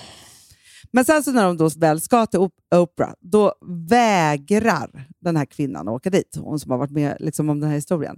[0.92, 3.54] Men sen så när de då väl ska till Op- Oprah, då
[3.88, 7.68] vägrar den här kvinnan att åka dit, hon som har varit med liksom, om den
[7.68, 8.16] här historien.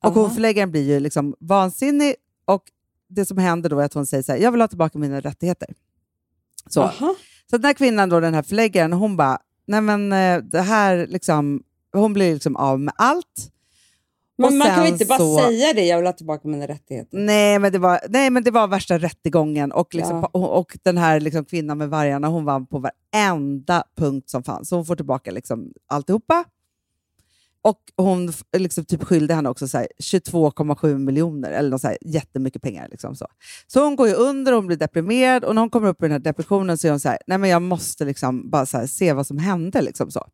[0.00, 0.20] Och Aha.
[0.20, 2.14] hon förläggaren blir ju liksom vansinnig
[2.46, 2.62] och
[3.08, 5.20] det som händer då är att hon säger så här, jag vill ha tillbaka mina
[5.20, 5.68] rättigheter.
[6.68, 7.14] Så, Aha.
[7.50, 11.06] så den här kvinnan, då, den här förläggaren, hon bara, nej men eh, det här
[11.06, 11.62] liksom,
[11.92, 13.50] hon blir liksom av med allt.
[14.38, 17.18] Men man kan väl inte bara så- säga det, jag vill ha tillbaka mina rättigheter.
[17.18, 20.38] Nej, men det var, nej, men det var värsta rättegången och, liksom, Ja.
[20.48, 22.78] och den här liksom, kvinnan med vargarna, hon vann på
[23.12, 24.68] varenda punkt som fanns.
[24.68, 26.44] Så hon får tillbaka liksom, alltihopa.
[27.64, 31.98] Och hon liksom, typ skyllde henne också så här, 22,7 miljoner, eller något så här,
[32.00, 32.88] jättemycket pengar.
[32.90, 33.26] Liksom, så.
[33.66, 36.04] så hon går ju under och hon blir deprimerad och när hon kommer upp i
[36.04, 38.86] den här depressionen så är hon så här, nej men jag måste liksom bara här,
[38.86, 39.82] se vad som hände.
[39.82, 40.26] Liksom, så.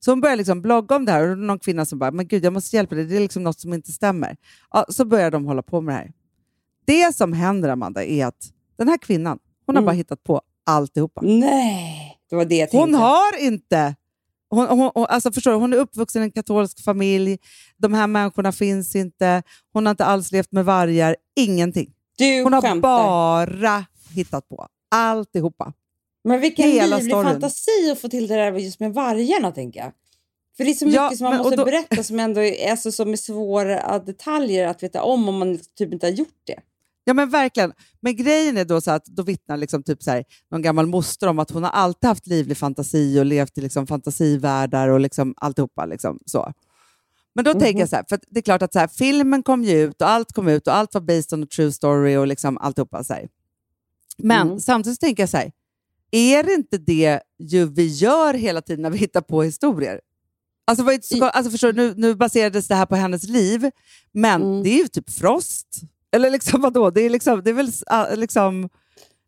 [0.00, 2.44] Så hon börjar liksom blogga om det här och någon kvinna som bara, men gud
[2.44, 4.36] jag måste hjälpa dig, det är liksom något som inte stämmer.
[4.70, 6.12] Ja, så börjar de hålla på med det här.
[6.84, 9.86] Det som händer Amanda är att den här kvinnan, hon har Mm.
[9.86, 11.20] bara hittat på alltihopa.
[11.24, 12.78] Nej, det var det jag tänkte.
[12.78, 13.94] Hon har inte...
[14.54, 17.38] Hon, hon, hon, alltså förstår du, hon är uppvuxen i en katolsk familj,
[17.76, 21.92] de här människorna finns inte, hon har inte alls levt med vargar, ingenting.
[22.18, 22.80] Du Hon har skämtar.
[22.90, 23.84] bara
[24.14, 25.72] hittat på alltihopa.
[26.24, 27.30] Men vilken hela livlig storyn.
[27.32, 29.92] fantasi att få till det där just med vargarna, tänker jag.
[30.56, 32.70] För det är så mycket Ja, som man men- måste då- berätta som ändå är,
[32.70, 36.58] alltså, som är svåra detaljer att veta om om man typ inte har gjort det.
[37.04, 37.72] Ja men verkligen.
[38.00, 41.26] Men grejen är då så att då vittnar liksom typ så här, någon gammal moster
[41.26, 45.34] om att hon har alltid haft livlig fantasi och levt i liksom fantasivärldar och liksom
[45.36, 45.86] alltihopa.
[45.86, 46.52] Liksom, så.
[47.34, 49.64] Men då tänker jag så här, för det är klart att så här, filmen kom
[49.64, 52.26] ju ut och allt kom ut och allt var based on a true story och
[52.26, 53.04] liksom alltihopa.
[53.04, 53.28] Så här.
[54.18, 54.60] Men Mm.
[54.60, 55.52] samtidigt tänker jag så här,
[56.10, 60.00] är det inte det ju vi gör hela tiden när vi hittar på historier?
[60.64, 63.70] Alltså, så, alltså förstår du, nu, nu baserades det här på hennes liv,
[64.12, 64.62] men Mm.
[64.62, 65.68] det är ju typ Frost.
[66.16, 66.90] Eller liksom vadå?
[66.90, 67.70] Det är, liksom, det är väl
[68.20, 68.68] liksom...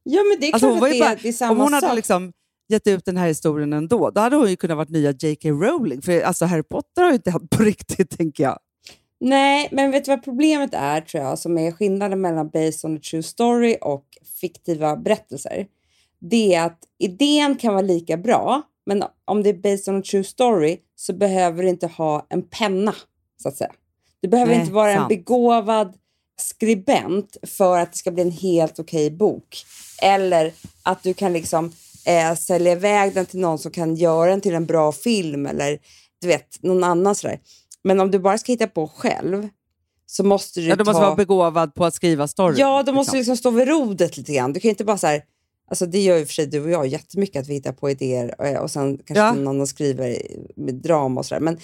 [0.02, 1.82] Ja, men det är Alltså, klart att det, bara- det är samma Om hon sak.
[1.82, 2.32] hade liksom
[2.68, 5.48] gett ut den här historien ändå, då hade hon ju kunnat vara nya J.K.
[5.50, 6.02] Rowling.
[6.02, 8.58] För alltså, Harry Potter har ju inte hänt på riktigt, tänker jag.
[9.20, 12.96] Nej, men vet du vad problemet är, tror jag, som är skillnaden mellan based on
[12.96, 14.04] a true story och
[14.40, 15.66] fiktiva berättelser?
[16.18, 20.02] Det är att idén kan vara lika bra, men om det är based on a
[20.10, 22.94] true story så behöver du inte ha en penna,
[23.42, 23.72] så att säga.
[24.20, 25.08] Du behöver Nej, inte vara en sant.
[25.08, 25.94] begåvad
[26.40, 29.64] skribent för att det ska bli en helt okej bok.
[30.02, 31.72] Eller att du kan liksom
[32.06, 35.78] eh, sälja iväg den till någon som kan göra den till en bra film eller
[36.20, 37.38] du vet, någon annan sådär.
[37.84, 39.48] Men om du bara ska hitta på själv
[40.06, 41.06] så måste du Ja, du måste ta...
[41.06, 42.54] vara begåvad på att skriva story.
[42.58, 43.32] Ja, då måste du liksom.
[43.32, 44.52] liksom stå vid rodret lite grann.
[44.52, 45.22] Du kan inte bara så här...
[45.70, 48.40] Alltså det gör ju för sig du och jag jättemycket, att vi hittar på idéer
[48.40, 49.32] och, och sen kanske Ja.
[49.32, 50.18] någon annan skriver
[50.56, 51.40] med drama och sådär.
[51.40, 51.58] Men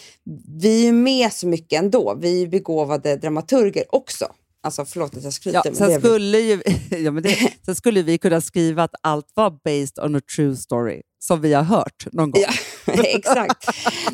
[0.61, 2.15] vi är ju med så mycket ändå.
[2.21, 4.27] Vi är ju begåvade dramaturger också.
[4.63, 5.63] Alltså förlåt att jag skryter.
[5.65, 9.51] Ja, sen, skulle ju, ja, men det, sen skulle vi kunna skriva att allt var
[9.51, 12.43] based on a true story, som vi har hört någon gång.
[12.87, 13.67] Ja, exakt.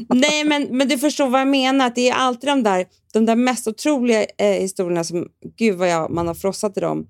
[0.09, 1.87] Nej, men, men du förstår vad jag menar.
[1.87, 5.29] Att det är alltid de där, de där mest otroliga eh, historierna som,
[5.59, 7.07] gud vad jag, man har frossat i dem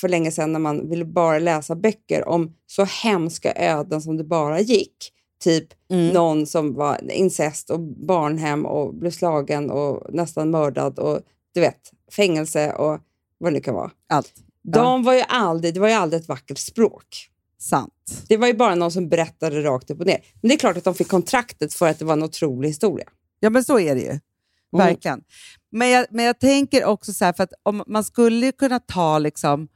[0.00, 4.24] för länge sedan när man ville bara läsa böcker om så hemska öden som det
[4.24, 4.96] bara gick.
[5.44, 6.08] Typ Mm.
[6.08, 11.20] någon som var incest och barnhem och blev slagen och nästan mördad och
[11.54, 13.00] du vet, fängelse och
[13.38, 13.90] vad det nu kan vara.
[14.08, 14.32] Allt.
[14.62, 17.30] De var ju aldrig, det var ju aldrig ett vackert språk.
[17.58, 18.24] Sant.
[18.28, 20.18] Det var ju bara någon som berättade rakt upp och ner.
[20.40, 23.08] Men det är klart att de fick kontraktet för att det var en otrolig historia.
[23.40, 24.18] Ja, men så är det ju.
[24.72, 25.22] Verkligen.
[25.72, 28.78] Men, jag, men jag tänker också så här, för att om man skulle ju kunna
[28.78, 29.68] ta liksom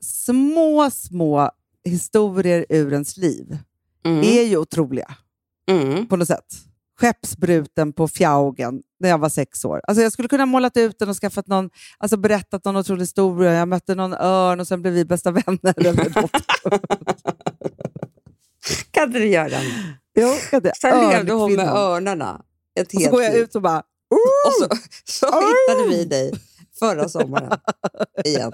[0.00, 1.50] små, små
[1.84, 3.58] historier ur ens liv
[4.04, 4.18] Mm.
[4.20, 5.14] är ju otroliga
[5.70, 6.06] Mm.
[6.08, 6.54] på något sätt.
[7.00, 9.80] Skeppsbruten på Fjaugen när jag var sex år.
[9.86, 13.52] Alltså jag skulle kunna målat ut den och skaffat någon, alltså berättat någon otrolig historia.
[13.52, 15.74] Jag mötte någon örn och sen blev vi bästa vänner.
[15.76, 16.30] Eller något.
[18.90, 19.62] Kan inte du göra det?
[20.14, 20.72] jo, kan det.
[20.76, 21.76] Sen levde hon med Örnkvinnan.
[21.76, 22.42] örnarna
[22.80, 23.78] ett Och så helt går jag ut och bara...
[24.46, 24.68] Och så,
[25.04, 26.32] så hittade vi dig
[26.78, 27.58] förra sommaren
[28.24, 28.52] igen.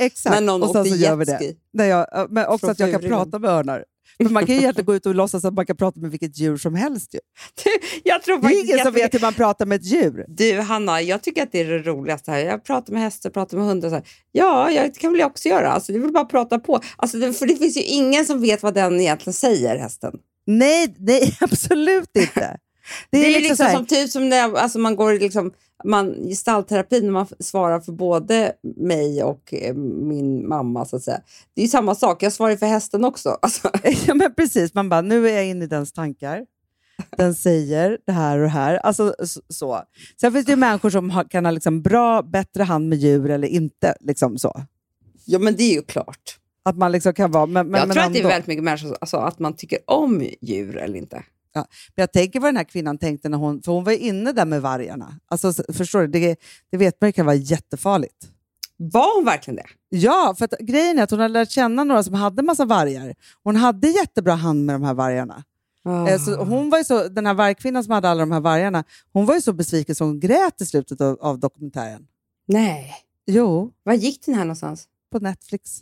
[0.00, 1.54] Exakt, När någon och sen åkte så gör vi det.
[1.72, 3.84] När jag, men också Från att jag kan prata med örnar.
[4.22, 6.38] För man kan ju egentligen gå ut och låtsas att man kan prata med vilket
[6.38, 7.14] djur som helst.
[7.14, 7.20] Ju.
[8.02, 10.24] Jag tror Det är ingen som vet hur man pratar med ett djur.
[10.28, 12.38] Du Hanna, jag tycker att det är det roligaste här.
[12.38, 13.88] Jag pratar med hästar, pratar med hundar.
[13.88, 14.04] Så här.
[14.32, 15.72] Ja, jag, det kan väl jag också göra.
[15.72, 16.80] Alltså, det är väl bara prata på.
[16.96, 20.12] Alltså, det, för det finns ju ingen som vet vad den egentligen säger, hästen.
[20.46, 22.56] Nej, nej absolut inte.
[23.10, 25.52] Det är, liksom liksom, så här- som typ som när alltså, man går liksom,
[25.84, 30.84] man, gestaltterapi när man svarar för både mig och eh, min mamma.
[30.84, 31.20] så att säga.
[31.54, 32.22] Det är ju samma sak.
[32.22, 33.28] Jag svarar för hästen också.
[33.42, 33.70] Alltså,
[34.06, 34.74] Ja, men precis.
[34.74, 36.46] Man bara, nu är jag inne i dens tankar.
[37.16, 38.74] Den säger det här och det här.
[38.76, 39.14] Alltså,
[39.48, 39.80] så.
[40.20, 43.48] Sen finns det ju människor som kan ha liksom bra, bättre hand med djur eller
[43.48, 43.94] inte.
[44.00, 44.60] Liksom så.
[45.24, 46.38] ja, men det är ju klart.
[46.62, 47.46] Att man liksom kan vara...
[47.46, 48.28] Men, men, jag men tror att det är ändå.
[48.28, 51.22] väldigt mycket människor alltså, att man tycker om djur eller inte.
[51.60, 53.62] Men jag tänker vad den här kvinnan tänkte när hon...
[53.62, 55.20] För hon var inne där med vargarna.
[55.28, 56.06] Alltså, förstår du?
[56.06, 56.36] Det,
[56.70, 58.28] det vet man ju kan vara jättefarligt.
[58.76, 59.96] Var hon verkligen det?
[59.98, 63.14] Ja, för att grejen är att hon hade lärt känna några som hade massa vargar.
[63.42, 65.44] Hon hade jättebra hand med de här vargarna.
[66.08, 69.26] Eh, Så hon var så, den här vargkvinnan som hade alla de här vargarna, hon
[69.26, 72.06] var ju så besviken så hon grät i slutet av, av dokumentären.
[72.46, 72.94] Nej.
[73.26, 74.88] Jo, Var gick den här någonstans?
[75.12, 75.80] på Netflix.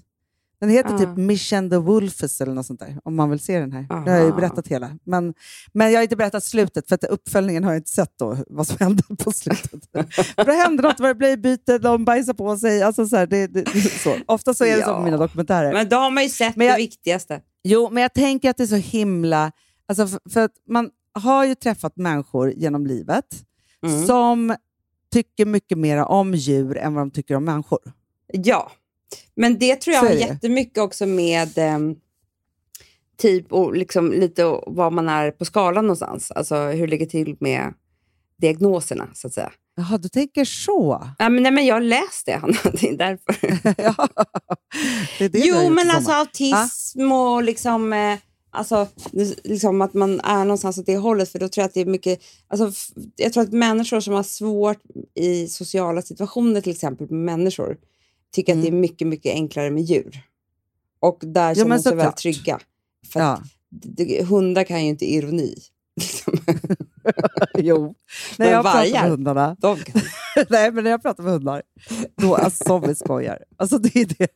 [0.63, 0.99] Den heter Ah.
[0.99, 3.83] typ Mission the Wolfes eller något sånt där, om man vill se den här.
[4.05, 4.37] Det har jag ju Aha.
[4.41, 4.99] berättat hela.
[5.05, 5.35] Men,
[5.73, 8.67] men jag har inte berättat slutet, för att uppföljningen har jag inte sett då, vad
[8.67, 9.89] som hände på slutet.
[10.35, 12.83] för då hände något, det blev byte, de bajsade på sig.
[12.83, 13.71] Alltså så här, det, det,
[14.03, 14.15] så.
[14.27, 14.97] Ofta så är det så Ja.
[14.97, 15.73] på mina dokumentärer.
[15.73, 17.41] Men då har man ju sett jag- det viktigaste.
[17.65, 19.53] Jo, men jag tänker att det är så himla...
[19.89, 23.25] Alltså för, för att man har ju träffat människor genom livet
[23.87, 24.07] Mm.
[24.07, 24.57] som
[25.13, 27.79] tycker mycket mer om djur än vad de tycker om människor.
[28.33, 28.73] Ja,
[29.35, 31.97] men det tror jag har jättemycket också med ehm,
[33.19, 36.31] typ och liksom lite var man är på skalan någonstans.
[36.31, 37.75] Alltså hur det ligger till med
[38.37, 39.53] diagnoserna så att säga.
[39.77, 41.09] Jaha, du tänker så?
[41.19, 42.57] Ja, men, nej, men jag har läst det, Hanna.
[42.81, 43.37] Det är därför.
[43.83, 44.09] ja,
[45.19, 46.19] det är det jo, men alltså sommar.
[46.19, 48.19] autism och liksom, eh,
[48.51, 48.87] alltså,
[49.45, 51.29] liksom att man är någonstans åt det hållet.
[51.29, 52.73] För då tror jag att det är mycket, alltså,
[53.17, 54.81] jag tror att människor som har svårt
[55.15, 57.77] i sociala situationer, till exempel med människor,
[58.33, 60.21] tycker att det är mycket, mycket enklare med djur.
[61.01, 62.17] Och där känner de sig såklart.
[62.17, 62.61] trygga.
[63.13, 63.43] För Ja,
[64.29, 65.55] hundar kan ju inte ironi.
[67.59, 67.95] Jo.
[68.39, 69.01] När jag pratar vargar?
[69.03, 70.03] med hundarna, De kan.
[70.51, 71.63] nej, men när jag pratar med hundar,
[72.17, 73.39] då alltså, som vi skojar.
[73.57, 74.29] Alltså, det är det.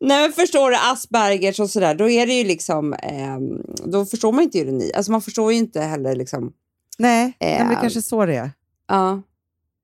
[0.00, 4.32] Nej men förstår du, Aspergers och sådär, då är det ju liksom, ehm, då förstår
[4.32, 4.92] man inte ironi.
[4.94, 6.52] Alltså man förstår ju inte heller liksom,
[6.98, 8.50] Nej, nej men det Eh, kanske är så det är.
[8.88, 9.22] ja.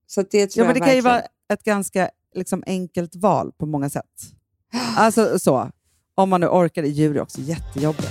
[0.06, 1.04] Så det tror Ja, men jag det kan ju verkligen.
[1.04, 4.32] vara ett ganska liksom, enkelt val på många sätt.
[4.96, 5.70] Alltså så.
[6.14, 8.09] Om man nu orkar, djur är också jättejobbigt.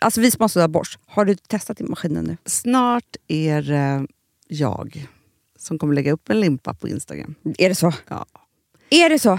[0.00, 2.36] Alltså vi som har sådär borst, har du testat i maskinen nu?
[2.44, 4.06] Snart är det
[4.48, 5.08] jag
[5.58, 7.34] som kommer lägga upp en limpa på Instagram.
[7.58, 7.92] Är det så?
[8.08, 8.26] Ja.
[8.90, 9.38] Är det så?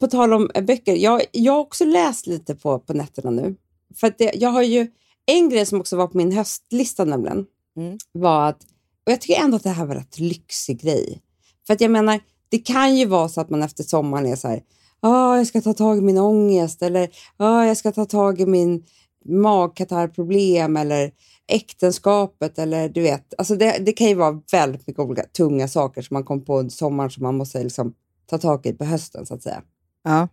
[0.00, 3.56] På tal om eh, böcker, jag, jag har också läst lite på, på nätterna nu.
[4.00, 4.86] För det, jag har ju
[5.26, 7.46] en grej som också var på min höstlista nämligen,
[7.76, 7.98] Mm.
[8.12, 8.62] var att,
[9.06, 11.22] och jag tycker ändå att det här var en rätt lyxig grej.
[11.66, 14.48] För att jag menar, det kan ju vara så att man efter sommaren är så
[14.48, 14.62] här,
[15.00, 18.46] ah, jag ska ta tag i min ångest eller ah, jag ska ta tag i
[18.46, 18.84] min
[19.24, 21.12] magkatarrproblem eller
[21.48, 26.02] äktenskapet eller du vet, alltså det, det kan ju vara väldigt mycket olika tunga saker
[26.02, 27.94] som man kom på under sommaren som man måste liksom
[28.26, 29.62] ta tag i på hösten så att säga.
[30.08, 30.28] Ja.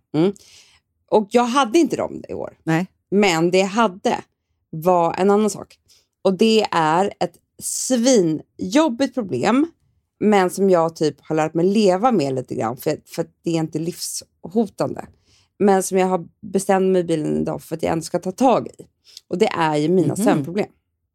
[1.12, 2.58] Och jag hade inte dem i år.
[2.64, 2.88] Nej.
[3.12, 4.24] Men det jag hade
[4.70, 5.76] var en annan sak.
[6.22, 9.68] Och det är ett svinjobbigt problem
[10.20, 13.56] men som jag typ har lärt mig leva med lite grann, för, för det är
[13.60, 15.06] inte livshotande.
[15.60, 18.32] Men som jag har bestämt mig i bilen idag för att jag ändå ska ta
[18.32, 18.84] tag i.
[19.28, 20.26] Och det är ju mina Mhm.
[20.26, 20.68] sömnproblem.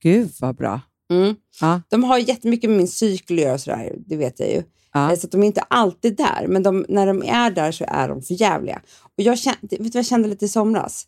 [0.03, 0.81] Gud vad bra.
[1.11, 1.35] Mm.
[1.61, 1.83] Ja.
[1.89, 4.63] De har jättemycket med min cykel att göra, sådär, det vet jag ju.
[4.93, 5.13] Ja.
[5.13, 8.09] Eh, Så de är inte alltid där, men de, när de är där så är
[8.09, 8.83] de för jävliga.
[9.03, 11.07] Och jag kände, vet du vad jag kände lite i somras?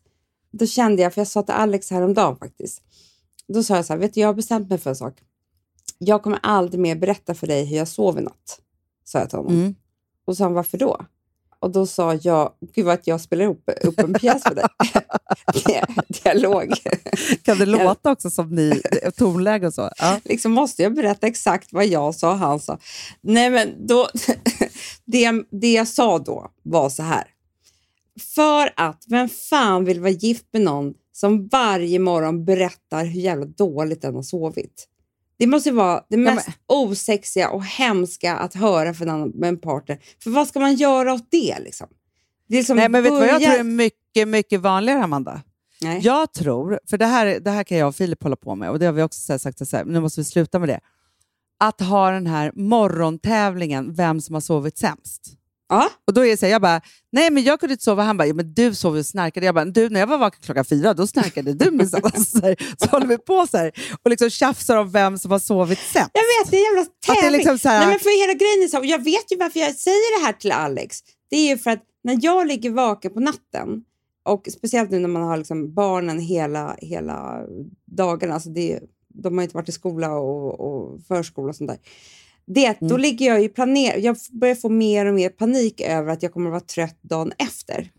[0.52, 2.82] Då kände jag, för jag sa till Alex häromdagen faktiskt.
[3.48, 5.14] Då sa jag så här, vet du, jag har bestämt mig för en sak.
[5.98, 8.60] Jag kommer aldrig mer berätta för dig hur jag sov i natt.
[9.04, 9.52] Sa jag till honom.
[9.54, 9.74] Mm.
[10.24, 11.00] Och sa han, varför då?
[11.62, 14.64] Och då sa jag, gud vad att jag spelar upp, upp en pjäs för dig.
[15.54, 16.72] Dia- Dialog.
[17.42, 18.82] Kan det låta också som ni,
[19.16, 19.90] tonläge och så?
[19.98, 20.20] Ja.
[20.24, 22.78] liksom måste jag berätta exakt vad jag sa och han sa.
[23.20, 24.08] Nej, men då,
[25.04, 27.24] det, det jag sa då var så här.
[28.34, 33.46] För att vem fan vill vara gift med någon som varje morgon berättar hur jävla
[33.46, 34.88] dåligt den har sovit?
[35.42, 39.58] Det måste vara det men- mest osexiga och hemska att höra för en, annan- en
[39.60, 39.98] partner.
[40.22, 41.58] För vad ska man göra åt det?
[41.60, 41.88] Liksom?
[42.48, 45.42] det liksom Nej, men vet du vad jag börja- tror är mycket, mycket vanligare, Amanda?
[45.80, 46.00] Nej.
[46.02, 48.78] Jag tror, för det här, det här kan jag och Filip hålla på med och
[48.78, 50.80] det har vi också sagt, så här, nu måste vi sluta med det.
[51.60, 55.32] Att ha den här morgontävlingen, vem som har sovit sämst.
[55.72, 55.90] Ja.
[56.06, 56.80] Och då är det så här, jag bara,
[57.12, 58.02] nej men jag kunde inte sova.
[58.02, 59.46] Han bara, ja, men du sov och snarkade.
[59.46, 62.00] Jag bara, du när jag var vaken klockan fyra, då snarkade du minsann.
[62.26, 65.38] så, här, så håller vi på så här och liksom tjafsar om vem som har
[65.38, 66.10] sovit sämst.
[66.12, 67.38] Jag vet, det är en jävla är tävling.
[67.38, 69.74] liksom så här- Nej, men för hela grejen är så, jag vet ju varför jag
[69.74, 70.98] säger det här till Alex.
[71.30, 73.84] Det är ju för att när jag ligger vaken på natten,
[74.24, 77.40] och speciellt nu när man har liksom barnen hela, hela
[77.86, 81.78] dagarna, alltså det, de har inte varit i skola och, och förskola och sånt där.
[82.46, 85.80] Det, är att Då ligger jag ju planer jag börjar få mer och mer panik
[85.80, 87.90] över att jag kommer att vara trött dagen efter.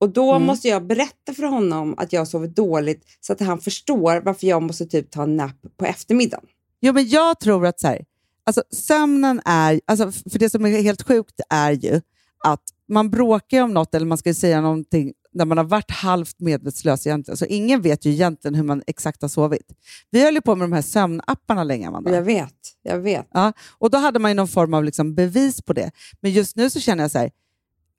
[0.00, 4.20] Och då måste jag berätta för honom att jag sovit dåligt så att han förstår
[4.24, 6.44] varför jag måste typ ta en nap på eftermiddagen.
[6.80, 8.04] Jo, men jag tror att så här,
[8.46, 9.80] alltså, sömnen är...
[9.84, 12.00] Alltså, för det som är helt sjukt är ju
[12.44, 16.40] att man bråkar om något eller man ska säga någonting när man har varit halvt
[16.40, 17.36] medvetslös egentligen.
[17.36, 19.72] Så ingen vet ju egentligen hur man exakt har sovit.
[20.10, 22.14] Vi höll ju på med de här sömnapparna länge, Amanda.
[22.14, 23.26] Jag vet, jag vet.
[23.32, 25.90] Ja, och då hade man ju någon form av liksom bevis på det.
[26.20, 27.30] Men just nu så känner jag så här,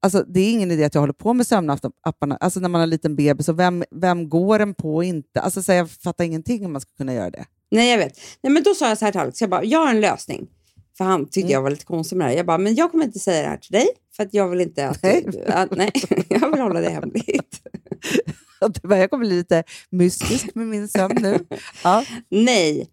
[0.01, 2.38] alltså det är ingen idé att jag håller på med sömnapparna.
[2.39, 5.41] Alltså när man har en liten bebis, och vem, vem går den på och inte?
[5.41, 7.45] Alltså så här, jag fattar ingenting om man ska kunna göra det.
[7.71, 8.13] Nej, jag vet.
[8.41, 10.47] Nej, men då sa jag så här till Alex, jag, bara, jag har en lösning.
[10.97, 11.51] För han tyckte Mm.
[11.51, 12.38] jag var lite konstig med det här.
[12.38, 14.61] Jag bara, men jag kommer inte säga det här till dig, för att jag vill
[14.61, 15.26] inte att Nej.
[15.28, 15.43] du...
[15.43, 15.91] Att, nej,
[16.30, 17.61] jag vill hålla det hemligt.
[18.59, 21.39] Jag kommer bli lite mystisk med min sömn nu.
[21.84, 22.05] Ja.
[22.30, 22.89] Nej,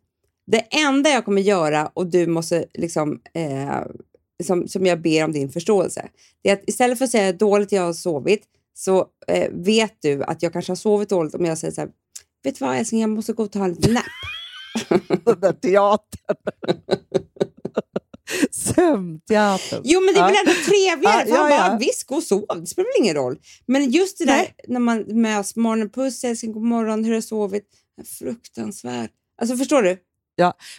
[0.47, 3.81] det enda jag kommer göra och du måste liksom, eh,
[4.43, 6.09] som, som jag ber om din förståelse,
[6.43, 8.43] det är att istället för att säga dåligt jag har sovit
[8.75, 11.91] så eh, vet du att jag kanske har sovit dåligt om jag säger så här,
[12.45, 14.05] vet du vad älskling, jag måste gå och ta en liten nap.
[15.25, 16.37] Den där teatern.
[18.75, 19.81] Sömnteatern.
[19.85, 20.27] Jo, men det är Ja.
[20.27, 21.25] väl ändå trevligare?
[21.29, 21.69] Ja, ja, ja.
[21.69, 22.45] bara, visst, gå och sov.
[22.61, 23.39] Det spelar väl ingen roll.
[23.67, 24.55] Men just det där Nej.
[24.69, 27.65] när man möts, morgonen, puss älskling, god morgon, hur har sovit?
[28.19, 29.11] Fruktansvärt.
[29.41, 29.99] Alltså förstår du?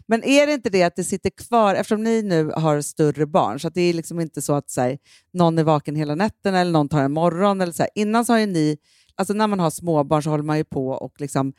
[0.08, 3.60] Men är det inte det att det sitter kvar, eftersom ni nu har större barn,
[3.60, 4.98] så det är liksom inte så att så här,
[5.34, 7.62] någon är vaken hela nätten eller någon tar en morgon.
[7.62, 7.90] Eller så här.
[7.96, 8.78] Innan så har ju ni,
[9.16, 11.54] alltså när man har småbarn så håller man ju på och liksom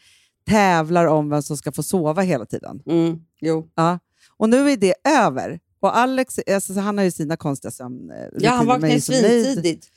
[0.49, 2.83] tävlar om vem som ska få sova hela tiden.
[2.87, 3.69] Mm, jo.
[3.75, 3.99] Ja.
[4.37, 5.61] Och nu är det över.
[5.83, 8.31] Och Alex, alltså, så han har ju sina konstiga sömnrutiner.
[8.41, 9.89] Ja, han vaknar ju svintidigt.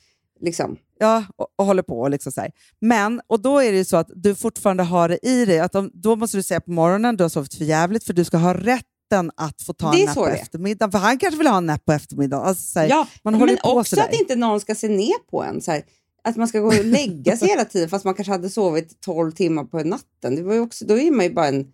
[0.41, 0.77] Liksom.
[0.99, 2.01] Ja, och, och håller på.
[2.01, 2.51] Och liksom så här.
[2.79, 5.59] Men, och då är det ju så att du fortfarande har det i dig.
[5.59, 8.23] Att om, då måste du säga på morgonen, du har sovit för jävligt för du
[8.23, 10.91] ska ha rätten att få ta en napp på eftermiddagen.
[10.91, 12.47] För han kanske vill ha en napp på eftermiddagen.
[12.47, 15.29] Alltså, så här, Ja, man håller men på också att inte någon ska se ner
[15.31, 15.61] på en.
[15.61, 15.83] Så här,
[16.23, 19.31] att man ska gå och lägga sig hela tiden fast man kanske hade sovit 12
[19.31, 20.35] timmar på natten.
[20.35, 21.67] Det var också, då är man ju bara en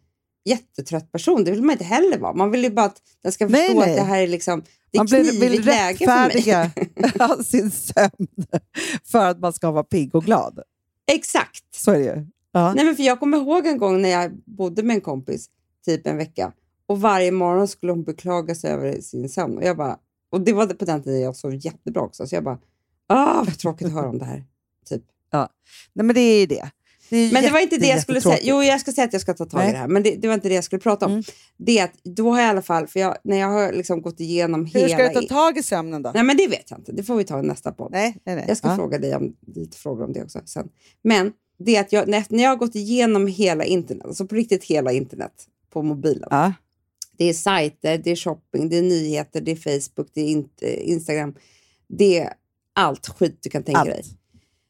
[0.46, 1.44] jättetrött person.
[1.44, 2.34] Det vill man inte heller vara.
[2.34, 3.90] Man vill ju bara att den ska Nej, förstå nej.
[3.90, 6.36] att det här är liksom det är man vill, knivigt vill läge för mig.
[6.36, 8.28] rättfärdiga sin sömn
[9.04, 10.60] för att man ska vara pigg och glad.
[11.12, 11.76] Exakt.
[11.76, 12.26] Så är det ju.
[12.52, 12.74] Ja.
[12.74, 15.50] Nej, men för jag kommer ihåg en gång när jag bodde med en kompis,
[15.86, 16.54] typ en vecka,
[16.88, 19.58] och varje morgon skulle hon beklaga sig över sin sömn.
[19.58, 19.98] Och, jag bara,
[20.30, 22.60] och det var på den tiden jag sov jättebra också, så jag bara,
[23.08, 24.44] ah, vad tråkigt att höra om det här.
[24.90, 25.04] Typ.
[25.94, 26.72] Nej, men det är ju det.
[27.12, 28.38] Det Men det var inte det jag skulle säga.
[28.42, 30.28] Jo, jag ska säga att jag ska ta tag i det här, men det, det
[30.28, 31.12] var inte det jag skulle prata om.
[31.12, 31.24] Mm.
[31.58, 34.02] Det är att då har jag i alla fall, för jag, när jag har liksom
[34.02, 34.90] gått igenom Hur hela...
[34.96, 36.12] ska du ta tag i sömnen då?
[36.14, 36.92] Nej, men det vet jag inte.
[36.92, 37.92] Det får vi ta i nästa podd.
[37.92, 38.46] Nej, nej, nej.
[38.48, 38.76] Jag ska Ja.
[38.76, 40.70] fråga dig om lite frågor om det också sen.
[41.04, 44.36] Men det är att jag, när, när jag har gått igenom hela internet, alltså på
[44.36, 45.32] riktigt hela internet
[45.74, 46.28] på mobilen.
[46.32, 46.54] Ja.
[47.18, 50.90] Det är sajter, det är shopping, det är nyheter, det är Facebook, det är inte,
[50.90, 51.34] Instagram.
[51.90, 52.34] Det är
[52.76, 53.90] allt skit du kan tänka Allt.
[53.90, 54.04] dig.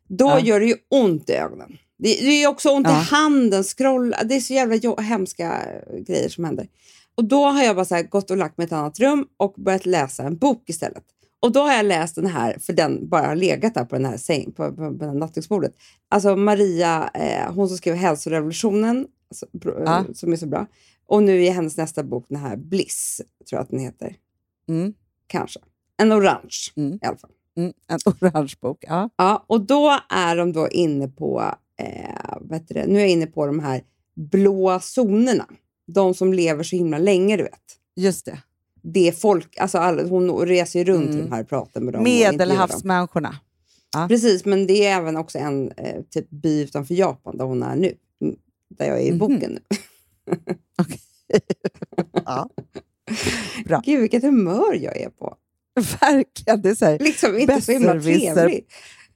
[0.08, 0.40] Då Ja.
[0.40, 1.78] gör det ju ont i ögonen.
[2.04, 2.96] Det, det är också ont i Ja.
[2.96, 4.24] handen, scrolla.
[4.24, 5.62] Det är så jävla hemska
[6.08, 6.68] grejer som händer.
[7.16, 9.54] Och då har jag bara så gått och lagt mig i ett annat rum och
[9.58, 11.04] börjat läsa en bok istället.
[11.40, 14.06] Och då har jag läst den här, för den bara har legat där på den
[14.06, 15.72] här säng, på, på, på nattduksbordet.
[16.10, 20.06] Alltså Maria, eh, hon som skrev Hälsorevolutionen, alltså, br- Ja.
[20.14, 20.66] som är så bra.
[21.06, 24.16] Och nu är hennes nästa bok den här Bliss, tror jag att den heter.
[24.70, 24.94] Mm.
[25.28, 25.60] Kanske.
[25.98, 26.94] En orange Mm.
[27.02, 27.32] i alla fall.
[27.58, 28.84] Mm, en orange bok.
[28.88, 29.10] Ja.
[29.18, 31.44] Ja, och då är de då inne på,
[31.82, 32.86] eh, heter det?
[32.88, 33.84] nu är jag inne på de här
[34.16, 35.46] blåa zonerna.
[35.88, 37.60] De som lever så himla länge, du vet.
[37.96, 38.38] Just det.
[38.84, 41.20] Det är folk, alltså alla, hon reser ju runt Mm.
[41.20, 42.04] i de här och pratar med dem.
[42.04, 43.36] Medelhavsmänniskorna.
[43.94, 44.06] Ja.
[44.08, 47.76] Precis, men det är även också en eh, typ by utanför Japan där hon är
[47.76, 47.94] nu.
[48.22, 48.36] Mm,
[48.70, 49.20] Där jag är i Mhm.
[49.20, 49.60] boken nu.
[52.26, 52.50] Ja.
[53.66, 53.82] Bra.
[53.86, 55.36] Gud, vilket humör jag är på.
[56.02, 56.62] Verkligen.
[56.62, 58.62] Det är så här, Liksom inte så himla Besserwisser.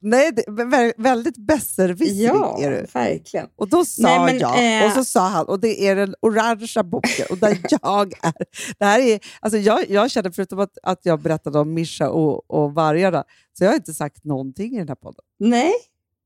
[0.05, 2.85] Nej, det, vä- väldigt besserwissrig Ja, är du.
[2.93, 3.47] verkligen.
[3.55, 6.15] Och då sa Nej, men, jag, eh, och så sa han, och det är den
[6.21, 8.33] orangea boken, och där jag är.
[8.79, 12.51] Det här är alltså jag, jag känner, förutom att, att jag berättade om Mischa och,
[12.51, 13.23] och vargarna,
[13.57, 15.21] så jag har inte sagt någonting i den här podden.
[15.39, 15.73] Nej,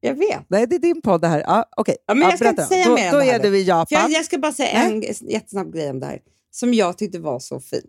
[0.01, 0.39] jag vet.
[0.47, 1.39] Nej, det är din podd det här.
[1.47, 2.67] Ja, Okej, Ja, men ja, jag ska inte då.
[2.67, 4.01] säga då, mer Då det här är du i Japan.
[4.01, 6.19] jag, jag ska bara säga en jättesnabb grej om det här,
[6.51, 7.83] som jag tyckte var så fint.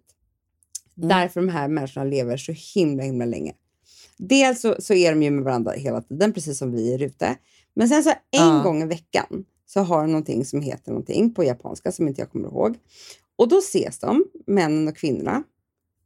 [0.96, 1.08] Mm.
[1.08, 3.52] Därför de här människorna lever så himla, himla länge.
[4.28, 7.36] Dels så, så är de ju med varandra hela tiden, precis som vi är ute.
[7.74, 8.62] Men sen så en Ja.
[8.62, 12.30] gång i veckan så har de någonting som heter någonting på japanska som inte jag
[12.32, 12.78] kommer ihåg.
[13.36, 15.42] Och då ses de, männen och kvinnorna.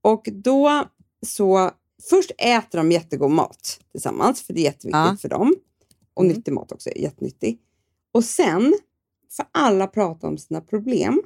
[0.01, 0.85] Och då
[1.27, 1.71] så,
[2.11, 5.17] först äter de jättegod mat tillsammans, för det är jätteviktigt Ja.
[5.21, 5.55] för dem.
[6.15, 6.37] Och Mm.
[6.37, 7.59] nyttig mat också, jättenyttig.
[8.13, 8.75] Och sen
[9.37, 11.23] får alla prata om sina problem.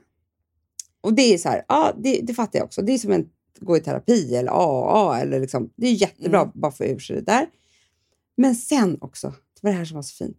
[1.01, 2.83] Och det är så här, ja, det, det fattar jag också.
[2.83, 3.29] Det är som en
[3.61, 5.21] gå i terapi eller AA.
[5.21, 6.53] Eller liksom, det är jättebra Mm.
[6.55, 7.47] bara få ur sig det där.
[8.37, 10.39] Men sen också, det var det här som var så fint.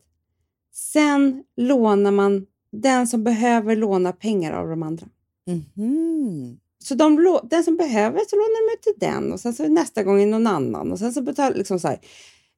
[0.73, 5.07] Sen lånar man den som behöver låna pengar av de andra.
[5.47, 6.59] Mhm.
[6.83, 10.03] Så de, den som behöver så lånar de ut till den och sen så nästa
[10.03, 10.91] gång är någon annan.
[10.91, 11.99] Och sen så betalar liksom så här.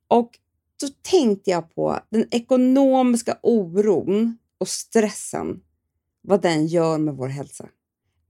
[0.07, 0.29] Och
[0.81, 5.61] då tänkte jag på den ekonomiska oron och stressen.
[6.21, 7.65] Vad den gör med vår hälsa.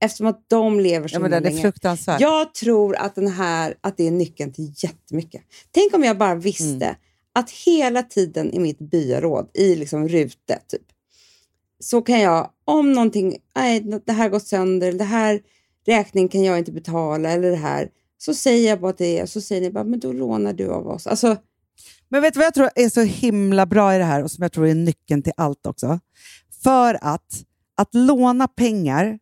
[0.02, 1.62] Eftersom att de lever så Ja, men är länge.
[1.62, 2.20] fruktansvärd.
[2.20, 5.42] Jag tror att, den här, att det är nyckeln till jättemycket.
[5.70, 6.96] Tänk om jag bara visste Mm.
[7.34, 10.82] att hela tiden i mitt byaråd, i liksom rute, typ,
[11.80, 15.40] så kan jag, om någonting, nej, det här gått sönder, det här
[15.86, 17.88] räkning kan jag inte betala, eller det här,
[18.18, 21.06] så säger jag bara det så säger ni bara, men då lånar du av oss.
[21.06, 21.36] Alltså,
[22.08, 24.42] Men vet du vad jag tror är så himla bra i det här och som
[24.42, 26.00] jag tror är nyckeln till allt också?
[26.62, 27.42] För att,
[27.76, 29.18] att låna pengar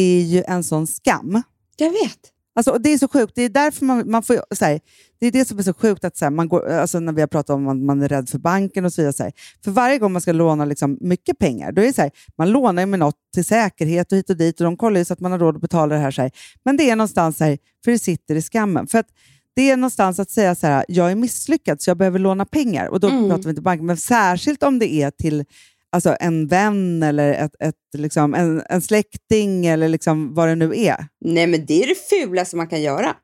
[0.00, 1.42] är ju en sån skam.
[1.76, 2.18] jag vet.
[2.54, 3.32] Alltså, det är så sjukt.
[3.34, 4.80] Det är därför man, man får, så här,
[5.20, 7.20] det är det som är så sjukt, att så här, man går, alltså, när vi
[7.20, 9.12] har pratat om att man, är rädd för banken och så vidare.
[9.12, 9.32] Så här,
[9.64, 12.82] för varje gång man ska låna liksom, mycket pengar, då är så här, man lånar
[12.82, 15.20] ju med något till säkerhet och hit och dit och de kollar ju så att
[15.20, 16.10] man har råd att betala det här.
[16.10, 16.30] Så.
[16.64, 18.86] Men det är någonstans så här, för det sitter i skammen.
[18.86, 19.08] För att
[19.56, 22.86] det är någonstans att säga så här, jag är misslyckad så jag behöver låna pengar.
[22.86, 23.28] Och då Mm.
[23.28, 25.44] pratar vi inte banken, men särskilt om det är till
[25.92, 30.76] alltså, en vän eller ett, ett, liksom, en, en släkting eller liksom, vad det nu
[30.76, 31.06] är.
[31.20, 33.16] Nej, men det är det fulaste man kan göra.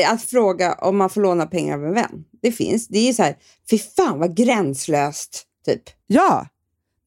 [0.00, 2.24] Eh, Att fråga om man får låna pengar av en vän.
[2.42, 2.88] Det finns.
[2.88, 3.36] Det är så här,
[3.70, 5.82] fy fan vad gränslöst, typ.
[6.06, 6.46] Ja,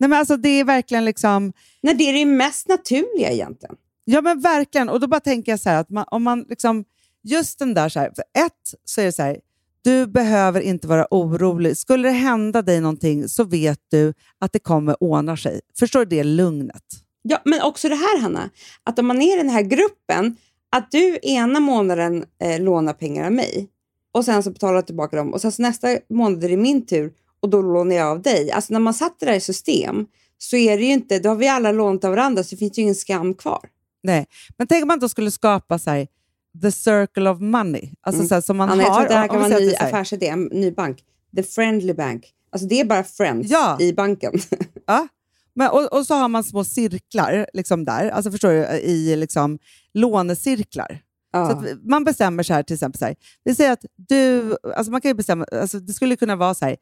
[0.01, 1.53] Nej, men alltså, det är verkligen liksom...
[1.81, 3.75] När det är det mest naturliga egentligen.
[4.05, 4.89] Ja, men verkligen.
[4.89, 6.85] Och då bara tänker jag så här, att man, om man liksom...
[7.23, 9.37] Just den där, så här, för ett så är det så här,
[9.83, 11.77] du behöver inte vara orolig.
[11.77, 15.61] Skulle det hända dig någonting så vet du att det kommer ordna sig.
[15.79, 16.83] Förstår du det lugnet?
[17.21, 18.49] Ja, men också det här, Hanna,
[18.83, 20.35] att om man är i den här gruppen,
[20.71, 23.69] att du ena månaden eh, lånar pengar av mig
[24.11, 26.85] och sen så betalar jag tillbaka dem och sen så nästa månad är det min
[26.85, 28.51] tur och då lånar jag av dig.
[28.51, 30.05] Alltså när man satt det där i system
[30.37, 32.77] så är det ju inte, då har vi alla lånat av varandra så det finns
[32.77, 33.69] ju ingen skam kvar.
[34.03, 34.25] Nej,
[34.57, 36.07] men tänk om man då skulle skapa så här,
[36.61, 37.89] the circle of money.
[38.01, 38.27] Alltså Mm.
[38.29, 39.01] så här, som man Anna, jag tror har.
[39.03, 41.03] att det här kan vara en ny affärsidé, en ny bank.
[41.35, 42.33] The Friendly Bank.
[42.51, 43.77] Alltså det är bara friends Ja.
[43.81, 44.33] i banken.
[44.87, 45.07] Ja.
[45.53, 49.59] Men, och, och så har man små cirklar liksom där, alltså förstår du, i liksom,
[49.93, 50.99] lånecirklar.
[51.33, 51.49] Ja.
[51.49, 55.01] Så man bestämmer så här, till exempel, så här, vi säger att du, alltså man
[55.01, 56.75] kan ju bestämma, alltså det skulle kunna vara så här,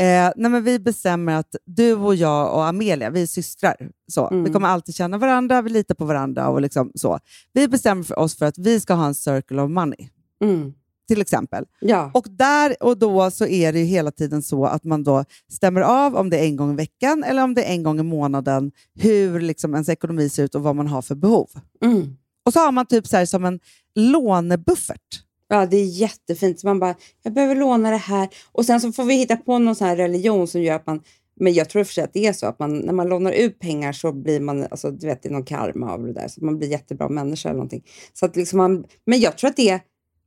[0.00, 3.90] eh, nej men vi bestämmer att du och jag och Amelia, vi är systrar.
[4.12, 4.28] Så.
[4.28, 4.44] Mm.
[4.44, 7.18] Vi kommer alltid känna varandra, vi litar på varandra och liksom så.
[7.52, 10.08] Vi bestämmer för oss för att vi ska ha en circle of money,
[10.44, 10.72] Mm.
[11.08, 11.64] till exempel.
[11.80, 12.10] Ja.
[12.14, 16.16] Och där och då så är det hela tiden så att man då stämmer av
[16.16, 18.72] om det är en gång i veckan eller om det är en gång i månaden,
[18.94, 21.50] hur liksom ens ekonomi ser ut och vad man har för behov.
[21.84, 22.16] Mm.
[22.46, 23.60] Och så har man typ så här som en
[23.94, 25.20] lånebuffert.
[25.54, 26.60] Ja, det är jättefint.
[26.60, 28.28] Så man bara, jag behöver låna det här.
[28.52, 31.00] Och sen så får vi hitta på någon sån här religion som gör att man
[31.40, 33.08] Men jag tror i och för sig att det är så att man, när man
[33.08, 36.12] lånar ut pengar så blir man, alltså, du vet, det är någon karma av det
[36.12, 37.84] där, så man blir jättebra människa eller någonting.
[38.12, 39.80] Så att liksom man, men jag tror att det är,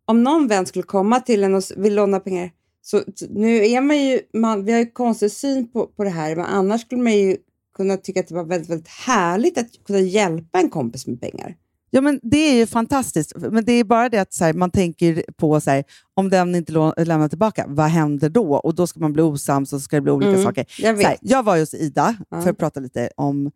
[0.05, 2.51] om någon vän skulle komma till en och vill låna pengar,
[2.81, 6.35] så nu är man ju, man, vi har ju konstig syn på, på det här,
[6.35, 7.37] men annars skulle man ju
[7.75, 11.55] kunna tycka att det var väldigt, väldigt härligt att kunna hjälpa en kompis med pengar.
[11.89, 13.33] Ja, men det är ju fantastiskt.
[13.35, 15.83] Men det är bara det att här, man tänker på så här,
[16.13, 18.55] om den inte lämnar tillbaka, vad händer då?
[18.55, 20.65] Och då ska man bli osams och så ska det bli olika Mm, saker.
[20.79, 22.41] Jag här, jag var ju hos Ida Ja.
[22.41, 23.51] för att prata lite om...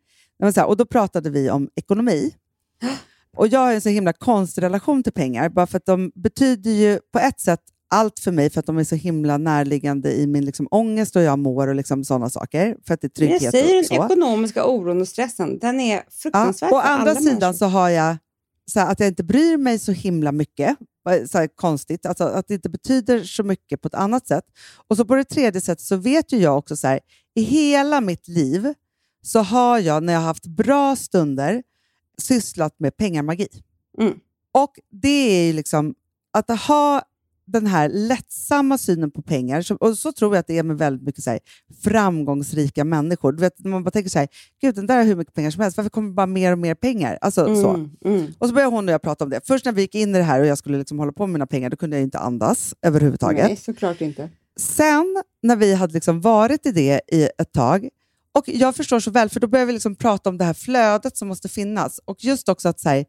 [0.65, 2.35] och Då pratade vi om ekonomi.
[3.37, 6.71] Och Jag har en så himla konstig relation till pengar, bara för att de betyder
[6.71, 7.59] ju på ett sätt
[7.91, 11.21] allt för mig, för att de är så himla närliggande i min liksom, ångest och
[11.21, 12.77] jag mår och liksom, sådana saker.
[12.87, 14.05] För att det är trygghet jag säger och den så.
[14.05, 16.01] ekonomiska oron och stressen, den är Ja.
[16.11, 17.53] fruktansvärd Å för andra sidan människor.
[17.53, 18.17] så har jag
[18.71, 20.77] så här, att jag inte bryr mig så himla mycket.
[21.31, 24.43] Så här, konstigt, alltså, att det inte betyder så mycket på ett annat sätt.
[24.87, 26.99] Och så på det tredje sättet så vet ju jag också så här,
[27.35, 28.73] i hela mitt liv
[29.23, 31.63] så har jag, när jag har haft bra stunder,
[32.17, 33.47] sysslat med pengamagi.
[33.99, 34.13] Mm.
[34.53, 35.07] Och det
[35.41, 35.95] är ju liksom
[36.33, 37.01] att ha
[37.51, 40.77] den här lättsamma synen på pengar, som, och så tror jag att det är med
[40.77, 41.39] väldigt mycket så här,
[41.83, 43.31] framgångsrika människor.
[43.31, 44.27] Du vet, man bara tänker så här,
[44.61, 46.59] gud den där har hur mycket pengar som helst, varför kommer det bara mer och
[46.59, 47.17] mer pengar?
[47.21, 47.69] Alltså, så.
[47.69, 48.33] Mm, mm.
[48.37, 49.41] Och så började hon och jag prata om det.
[49.47, 51.33] Först när vi gick in i det här och jag skulle liksom hålla på med
[51.33, 53.45] mina pengar, då kunde jag inte andas överhuvudtaget.
[53.47, 54.29] Nej, såklart inte.
[54.59, 57.89] Sen när vi hade liksom varit i det i ett tag,
[58.33, 61.17] och jag förstår så väl, för då började vi liksom prata om det här flödet
[61.17, 61.99] som måste finnas.
[62.05, 63.05] Och just också att, så här,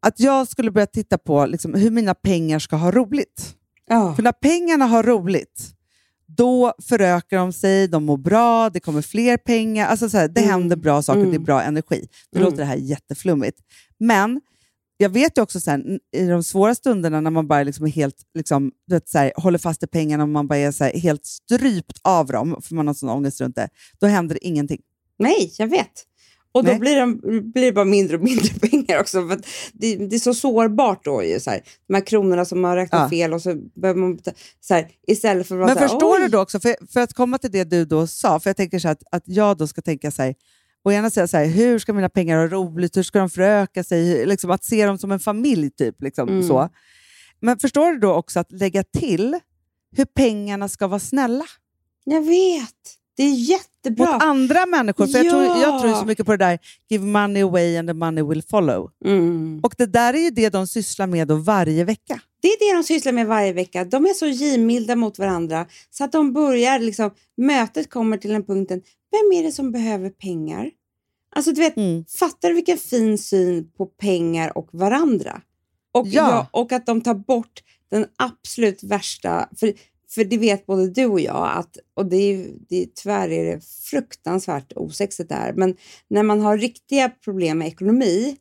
[0.00, 3.56] att jag skulle börja titta på liksom, hur mina pengar ska ha roligt.
[3.88, 4.14] Ja.
[4.14, 5.70] För när pengarna har roligt,
[6.26, 9.86] då förökar de sig, de mår bra, det kommer fler pengar.
[9.86, 10.50] Alltså så här, det Mm.
[10.50, 11.30] händer bra saker, Mm.
[11.30, 12.08] det är bra energi.
[12.32, 12.44] Nu Mm.
[12.44, 13.58] låter det här jätteflummigt.
[13.98, 14.40] Men
[14.96, 18.16] jag vet ju också sen, i de svåra stunderna när man bara liksom är helt,
[18.34, 20.92] liksom, du vet, så här, håller fast i pengarna och man bara är så här,
[20.98, 23.68] helt strypt av dem, för man har sån ångest runt det,
[24.00, 24.80] då händer det ingenting.
[25.18, 26.04] Nej, jag vet.
[26.52, 26.78] Och då Nej.
[26.80, 27.20] blir, de,
[27.52, 29.28] blir det bara mindre och mindre pengar också.
[29.28, 29.40] För
[29.72, 31.22] det, det är så sårbart då.
[31.24, 31.60] Ju, så här.
[31.88, 33.08] De här kronorna som man räknar Ja.
[33.10, 34.18] fel och så behöver man...
[34.60, 37.00] Så här, istället för att Men så här, förstår "Oj." du då också, för, för
[37.00, 39.56] att komma till det du då sa, för jag tänker så här att, att jag
[39.56, 40.34] då ska tänka så här,
[40.84, 43.84] och gärna säga så här, hur ska mina pengar ha roligt, hur ska de föröka
[43.84, 46.02] sig, liksom att se dem som en familj typ.
[46.02, 46.42] Liksom, Mm.
[46.48, 46.68] så.
[47.40, 49.38] Men förstår du då också att lägga till
[49.96, 51.44] hur pengarna ska vara snälla
[52.04, 52.70] Jag vet.
[53.16, 54.12] Det är jättebra.
[54.12, 55.06] mot andra människor?
[55.06, 55.80] För jag, tror, jag Ja.
[55.80, 56.58] tror så mycket på det där,
[56.88, 58.90] give money away and the money will follow.
[59.04, 59.60] Mm.
[59.62, 62.20] Och det där är ju det de sysslar med då varje vecka.
[62.42, 63.84] Det är det de sysslar med varje vecka.
[63.84, 68.44] De är så givmilda mot varandra så att de börjar, liksom, mötet kommer till en
[68.44, 70.70] punkten, vem är det som behöver pengar?
[71.36, 72.04] Alltså du vet, Mm.
[72.18, 75.40] fattar du vilken fin syn på pengar och varandra?
[75.92, 76.28] Och, Ja.
[76.30, 79.72] ja, och att de tar bort den absolut värsta, för,
[80.14, 83.44] för det vet både du och jag, att, och det är, det är, tyvärr är
[83.54, 83.60] det
[83.90, 85.76] fruktansvärt osexigt där, men
[86.08, 88.36] när man har riktiga problem med ekonomi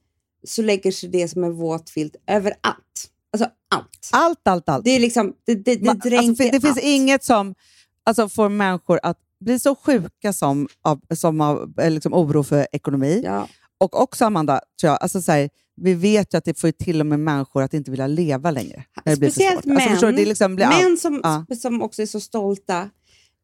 [0.48, 3.10] så lägger sig det som en våt filt över allt.
[3.34, 4.10] Alltså allt.
[4.12, 4.86] Allt, allt, allt.
[4.86, 6.84] Det är liksom, det, det, det Man- alltså, det finns allt.
[6.84, 7.56] inget som
[8.04, 12.68] alltså, får människor att bli så sjuka som av, som av eh, liksom, oro för
[12.72, 13.22] ekonomi.
[13.26, 13.48] Ja.
[13.78, 15.50] Och också, Amanda, tror jag, alltså, så här,
[15.82, 18.84] vi vet ju att det får till och med människor att inte vilja leva längre.
[19.16, 19.56] Speciellt.
[19.68, 21.46] Alltså, du, män, det liksom blir män som, Ja.
[21.56, 22.90] som också är så stolta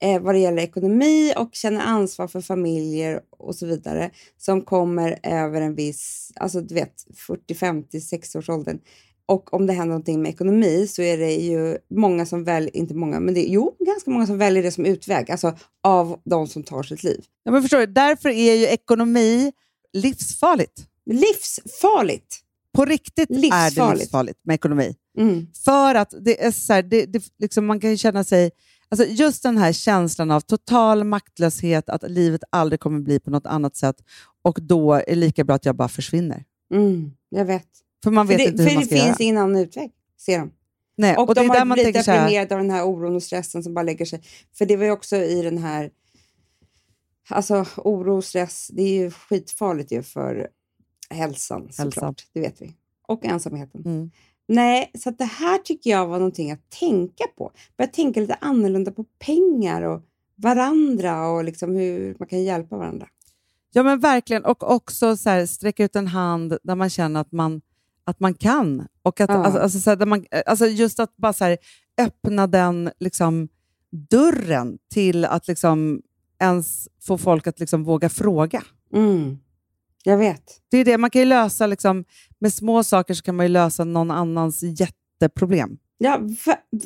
[0.01, 5.19] eh, vad det gäller ekonomi och känner ansvar för familjer och så vidare som kommer
[5.23, 6.93] över en viss, alltså du vet
[7.27, 8.79] 40, 50, 60 års åldern.
[9.25, 12.93] Och om det händer någonting med ekonomi så är det ju många som väljer, inte
[12.93, 16.47] många, men det är jo, ganska många som väljer det som utväg, alltså av de
[16.47, 17.23] som tar sitt liv.
[17.43, 19.51] Ja, men förstår du, därför är ju ekonomi
[19.93, 20.88] livsfarligt.
[21.13, 22.39] Livsfarligt!
[22.73, 23.99] På riktigt är det Livsfarligt.
[23.99, 24.95] livsfarligt med ekonomi.
[25.17, 25.47] Mm.
[25.65, 28.51] För att det är så här, det, det, liksom man kan känna sig...
[28.89, 33.45] Alltså just den här känslan av total maktlöshet, att livet aldrig kommer bli på något
[33.45, 33.95] annat sätt
[34.41, 36.43] och då är det lika bra att jag bara försvinner.
[36.73, 37.67] Mm, jag vet.
[38.03, 39.15] För man För vet det, inte hur för man det ska finns göra.
[39.19, 40.51] ingen annan utväg, ser de.
[40.97, 43.63] Nej, Och, och det de har man blivit deprimerade av den här oron och stressen
[43.63, 44.21] som bara lägger sig.
[44.57, 45.91] För det var ju också i den här...
[47.29, 50.47] Alltså oro och stress, det är ju skitfarligt ju för
[51.09, 52.25] hälsan såklart.
[52.33, 52.73] Det vet vi.
[53.07, 53.81] Och ensamheten.
[53.85, 54.11] Mm.
[54.47, 57.51] Nej, så det här tycker jag var någonting att tänka på.
[57.77, 60.01] Börja tänka lite annorlunda på pengar och
[60.35, 63.07] varandra och liksom hur man kan hjälpa varandra.
[63.71, 64.45] Ja, men verkligen.
[64.45, 67.61] Och också så här, sträcka ut en hand där man känner att man,
[68.03, 68.87] att man kan.
[69.01, 69.35] Och att, Ja.
[69.35, 71.57] alltså, alltså, så här, där man, alltså just att bara så här,
[71.97, 73.47] öppna den liksom,
[74.09, 76.01] dörren till att liksom,
[76.39, 78.63] ens få folk att liksom, våga fråga.
[78.93, 79.37] Mm.
[80.03, 80.43] Jag vet.
[80.71, 82.05] Det är det, man kan ju lösa, liksom,
[82.39, 85.77] med små saker så kan man ju lösa någon annans jätteproblem.
[85.97, 86.19] Ja,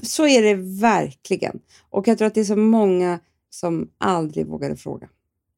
[0.03, 1.59] så är det verkligen.
[1.89, 5.09] Och jag tror att det är så många som aldrig vågade fråga.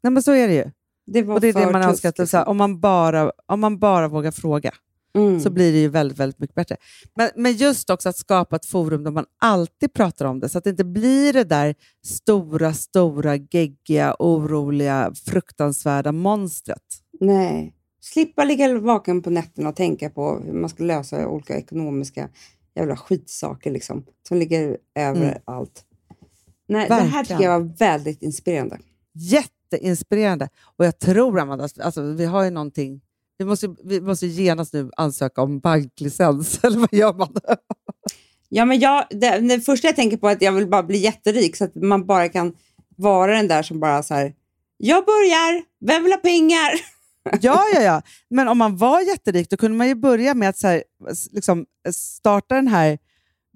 [0.03, 0.71] Nej, men så är det ju.
[1.05, 2.13] Det var Och det är det man önskar.
[2.17, 4.71] Att, om, man bara, om man bara vågar fråga
[5.15, 5.39] Mm.
[5.39, 6.77] så blir det ju väldigt, väldigt mycket bättre.
[7.15, 10.57] Men, men just också att skapa ett forum där man alltid pratar om det, så
[10.57, 16.83] att det inte blir det där stora, stora, geggiga, oroliga, fruktansvärda monstret.
[17.19, 17.73] Nej.
[18.01, 22.29] Slippa ligga vaken på nätterna och tänka på hur man ska lösa olika ekonomiska
[22.75, 25.85] jävla skitsaker liksom, som ligger över allt.
[26.67, 27.25] Nej, det här Mm.
[27.25, 28.79] Tycker jag var väldigt inspirerande.
[29.13, 30.49] Jätteinspirerande.
[30.77, 33.01] Och jag tror, Amanda, alltså, vi har ju någonting...
[33.37, 37.35] Vi måste, vi måste genast nu ansöka om banklicens, eller vad gör man?
[38.49, 40.97] Ja, men jag, det, det första jag tänker på är att jag vill bara bli
[40.97, 42.53] jätterik så att man bara kan
[42.97, 44.33] vara den där som bara så här,
[44.77, 46.71] jag börjar, vem vill ha pengar?
[47.41, 48.01] Ja, ja, ja.
[48.29, 50.83] Men om man var jätterik, då kunde man ju börja med att så här,
[51.31, 52.97] liksom, starta den här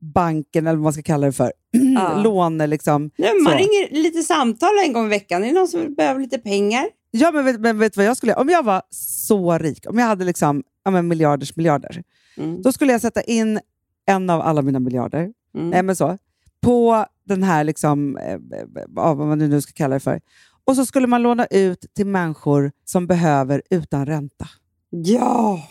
[0.02, 1.54] banken, eller vad man ska kalla det för.
[1.96, 2.22] Ja.
[2.24, 3.12] Låne, liksom.
[3.18, 3.58] Nej, man Så.
[3.58, 5.44] ringer lite samtal en gång i veckan.
[5.44, 6.86] Är det någon som behöver lite pengar?
[7.12, 8.34] Ja, men vet, men vet vad jag skulle?
[8.34, 12.04] Om jag var så rik, om jag hade liksom, ja, men miljarders miljarder,
[12.38, 12.62] Mm.
[12.62, 13.60] då skulle jag sätta in
[14.06, 15.70] en av alla mina miljarder, Mm.
[15.70, 16.18] nej, men så,
[16.62, 18.40] på den här, liksom, eh, eh,
[18.88, 20.22] vad man nu ska kalla det för.
[20.66, 24.48] Och så skulle man låna ut till människor som behöver utan ränta.
[24.90, 25.68] Ja,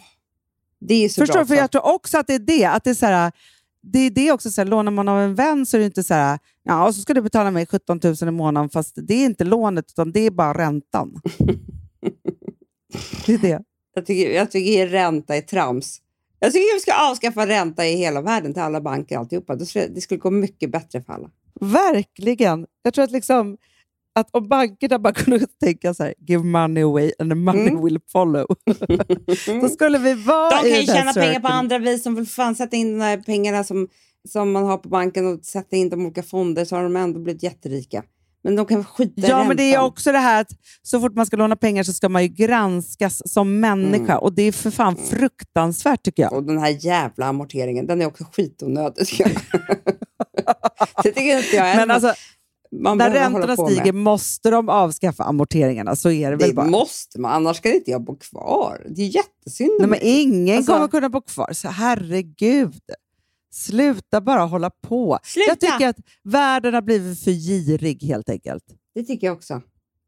[0.81, 1.47] det är så Förstår bra.
[1.47, 2.65] För jag tror också att det är det.
[2.65, 3.33] Att det är så här,
[3.83, 6.03] det är det också, så här, lånar man av en vän så är det inte
[6.03, 9.15] så här, ja, och så ska du betala mig 17 000 i månaden, fast det
[9.15, 11.21] är inte lånet, utan det är bara räntan.
[13.27, 13.63] det är det.
[13.95, 16.01] Jag tycker, jag tycker ränta är trams.
[16.41, 19.57] Jag tycker vi ska avskaffa ränta i hela världen till alla banker alltihopa.
[19.57, 21.31] Det skulle, det skulle gå mycket bättre för alla.
[21.61, 22.67] Verkligen.
[22.83, 23.57] Jag tror att, liksom,
[24.19, 27.85] att om bankerna bara kunde tänka så här, give money away and the money Mm.
[27.85, 28.47] will follow.
[29.63, 31.53] Då skulle vi vara De i kan ju tjäna pengar på cirkeln.
[31.53, 32.03] andra vis.
[32.03, 33.89] Som vill fan sätta in de här pengarna som,
[34.29, 36.97] som man har på banken och sätta in dem i olika fonder så har de
[36.97, 38.03] ändå blivit jätterika.
[38.45, 39.85] Men de kan skita Ja, men det är räntan.
[39.87, 40.51] också det här att
[40.83, 44.13] så fort man ska låna pengar så ska man ju granskas som människa.
[44.13, 44.19] Mm.
[44.19, 46.33] Och det är för fan fruktansvärt tycker jag.
[46.33, 49.07] Och den här jävla amorteringen, den är också skitonödig.
[51.03, 52.13] det tycker inte jag Men alltså,
[52.73, 53.73] man när räntorna på med.
[53.73, 55.97] stiger måste de avskaffa amorteringarna.
[55.97, 56.67] Så är det, väl Det bara.
[56.67, 58.87] måste man, annars ska inte jag bo kvar.
[58.91, 61.53] Det är jättesynd Nej, men ingen Alltså- kommer kunna bo kvar.
[61.53, 62.81] Så herregud.
[63.53, 65.19] Sluta bara hålla på.
[65.23, 65.49] Sluta!
[65.51, 68.65] Jag tycker att världen har blivit för girig helt enkelt.
[68.95, 69.63] Det tycker jag också.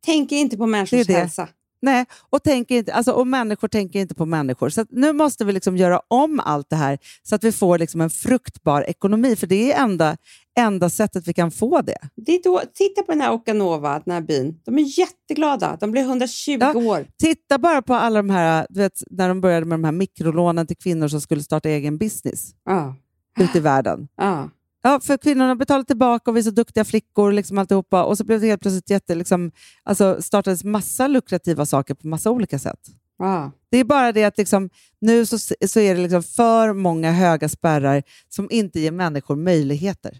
[0.06, 1.12] Tänker inte på Det människors är det.
[1.12, 1.48] hälsa.
[1.82, 4.68] Nej, och, tänker inte, alltså, och människor tänker inte på människor.
[4.70, 8.00] Så nu måste vi liksom göra om allt det här så att vi får liksom
[8.00, 9.36] en fruktbar ekonomi.
[9.36, 10.16] För det är enda,
[10.58, 11.98] enda sättet vi kan få det.
[12.16, 14.60] Det är då, titta på den här Okanova, den här byn.
[14.64, 15.76] De är jätteglada.
[15.80, 16.74] De blir 120 Ja.
[16.76, 17.06] år.
[17.18, 20.66] Titta bara på alla de här, du vet, när de började med de här mikrolånen
[20.66, 22.94] till kvinnor som skulle starta egen business Ja.
[23.40, 24.08] ute i världen.
[24.16, 24.50] Ja.
[24.82, 28.04] Ja, för kvinnorna betalade tillbaka och vi är så duktiga flickor liksom alltihopa.
[28.04, 29.52] Och så blev det helt plötsligt jätte, liksom,
[29.82, 32.80] alltså startades massa lukrativa saker på massa olika sätt.
[33.18, 33.52] Ja.
[33.70, 34.70] Det är bara det att liksom,
[35.00, 40.18] nu så, så är det liksom för många höga spärrar som inte ger människor möjligheter.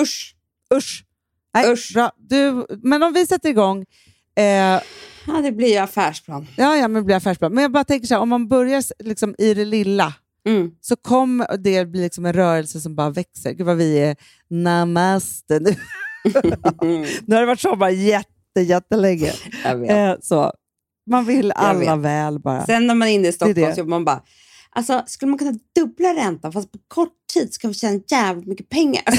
[0.00, 0.34] Usch!
[0.74, 1.04] Usch!
[1.54, 1.90] Nej, Usch.
[1.94, 2.12] Bra.
[2.16, 3.84] Du, men om vi sätter igång,
[4.36, 4.80] eh,
[5.26, 6.46] Ja, det blir affärsplan.
[6.56, 7.52] ja, ja, men det blir affärsplan.
[7.54, 10.14] Men jag bara tänker så här, om man börjar liksom i det lilla
[10.48, 10.70] Mm.
[10.80, 13.52] så kommer det bli liksom en rörelse som bara växer.
[13.52, 14.16] Gud vad vi är
[14.48, 15.70] namaste nu.
[17.26, 19.32] nu har det varit sommar jätte, jättelänge.
[19.64, 20.52] Eh, så.
[21.06, 22.66] Man vill alla väl bara.
[22.66, 23.74] Sen när man är inne i Stockholm det.
[23.74, 24.22] så man bara,
[24.70, 28.68] alltså skulle man kunna dubbla räntan fast på kort tid ska vi tjäna jävligt mycket
[28.68, 29.02] pengar.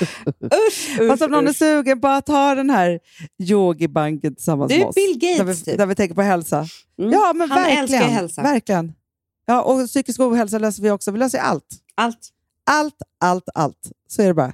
[0.44, 1.56] usch, usch, Fast om någon är usch.
[1.56, 3.00] sugen på att ha den här
[3.42, 4.94] yogibanken tillsammans med oss.
[4.94, 5.78] Bill Gates, där, vi, typ.
[5.78, 6.66] där vi tänker på hälsa.
[6.98, 7.12] Mm.
[7.12, 7.82] Ja, men Han verkligen.
[7.84, 8.42] älskar hälsa.
[8.42, 8.92] Verkligen.
[9.46, 11.10] Ja, och psykisk ohälsa löser vi också.
[11.10, 11.66] Vi löser allt.
[11.94, 12.28] Allt.
[12.66, 13.90] Allt, allt, allt.
[14.08, 14.52] Så är det bara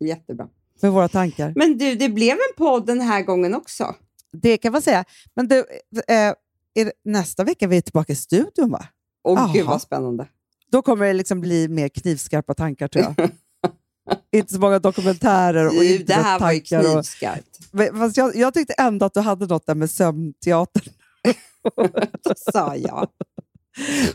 [0.00, 0.48] Jättebra.
[0.82, 1.52] med våra tankar.
[1.56, 3.94] Men du, det blev en podd den här gången också.
[4.32, 5.04] Det kan man säga.
[5.34, 6.14] Men du, eh,
[6.74, 8.84] är det, nästa vecka är vi tillbaka i studion, va?
[9.24, 9.52] Åh Jaha.
[9.52, 10.26] gud vad spännande.
[10.70, 13.30] Då kommer det liksom bli mer knivskarpa tankar, tror jag.
[14.32, 17.58] Inte så många dokumentärer och Du, det här var ju knivskarpt.
[17.98, 20.82] Fast jag, jag tyckte ändå att du hade något där med sömnteater.
[22.24, 23.08] Då sa jag.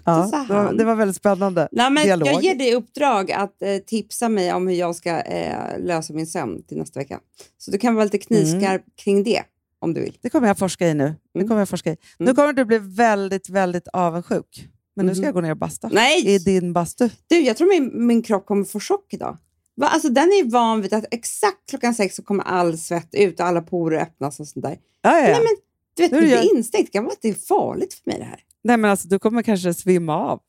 [0.05, 1.67] Ja, det, var, det var väldigt spännande.
[1.71, 2.27] Nej, men Dialog.
[2.27, 6.27] jag ger dig uppdrag att eh, tipsa mig om hur jag ska eh, lösa min
[6.27, 7.19] sömn till nästa vecka.
[7.57, 9.43] Så du kan vara lite knivskarp kring det
[9.79, 10.17] om du vill.
[10.21, 11.15] Det kommer jag forska i nu.
[11.33, 11.47] Det Mm.
[11.47, 11.97] kommer jag forska i.
[12.19, 12.35] Nu Mm.
[12.35, 14.67] kommer du bli väldigt, väldigt avundsjuk.
[14.95, 15.25] Men nu ska Mhm.
[15.25, 15.89] jag gå ner och basta.
[15.93, 16.27] Nej!
[16.27, 17.09] I din bastu.
[17.27, 19.38] Du, jag tror min, min kropp kommer få chock idag.
[19.78, 19.88] Va?
[19.88, 23.45] Alltså, den är van vid att exakt klockan sex så kommer all svett ut och
[23.45, 24.78] alla porer öppnas och sånt där.
[25.01, 25.23] Ja, ja.
[25.23, 25.55] Nej, men
[25.95, 26.65] du vet, det blir jag-.
[26.71, 28.39] Det kan vara att det är farligt för mig det här.
[28.63, 30.39] Nej, men alltså, du kommer kanske svimma av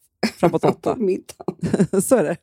[0.40, 0.96] framåt åtta.
[2.02, 2.36] Så är det.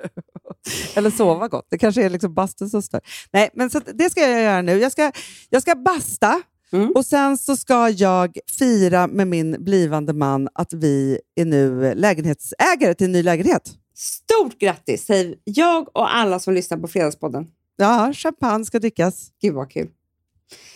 [0.95, 1.67] Eller sova gott.
[1.69, 3.01] Det kanske är liksom bastun som stör.
[3.33, 4.77] Nej, men så det ska jag göra nu.
[4.77, 5.11] Jag ska,
[5.49, 6.91] jag ska basta Mm.
[6.95, 12.93] och sen så ska jag fira med min blivande man att vi är nu lägenhetsägare
[12.93, 13.73] till en ny lägenhet.
[13.95, 17.47] Stort grattis säger jag och alla som lyssnar på Fredagspodden.
[17.77, 19.27] Ja, champagne ska drickas.
[19.41, 19.87] Gud vad kul.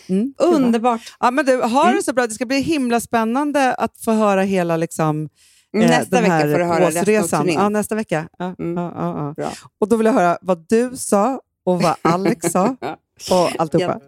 [0.08, 0.34] Mm.
[0.38, 1.00] Underbart.
[1.20, 1.96] Ja, men du, har Mm.
[1.96, 2.26] det så bra.
[2.26, 5.28] Det ska bli himla spännande att få höra hela liksom,
[5.76, 7.48] eh, Nästa den vecka får du höra resten av.
[7.48, 8.28] Ja, nästa vecka.
[8.38, 8.76] Ja, Mm.
[8.84, 9.50] ja, ja.
[9.80, 12.76] Och då vill jag höra vad du sa och vad Alex sa
[13.30, 14.00] och alltihopa.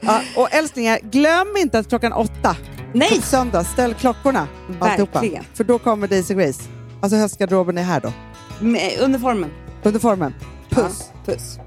[0.00, 2.56] Ja, och älsklingar, glöm inte att klockan åtta
[2.94, 3.16] Nej!
[3.16, 4.48] på söndag, ställ klockorna.
[4.80, 5.20] Alltihopa.
[5.20, 5.44] Verkligen.
[5.54, 6.62] För då kommer Daisy Grace.
[7.02, 8.12] Alltså höstgarderoben är här då.
[8.60, 9.50] Med uniformen.
[9.82, 10.34] Uniformen.
[10.70, 11.10] Puss.
[11.26, 11.58] Ja, puss.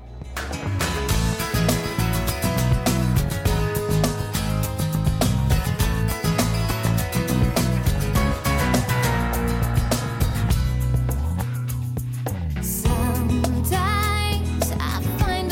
[12.62, 15.52] Sometimes I find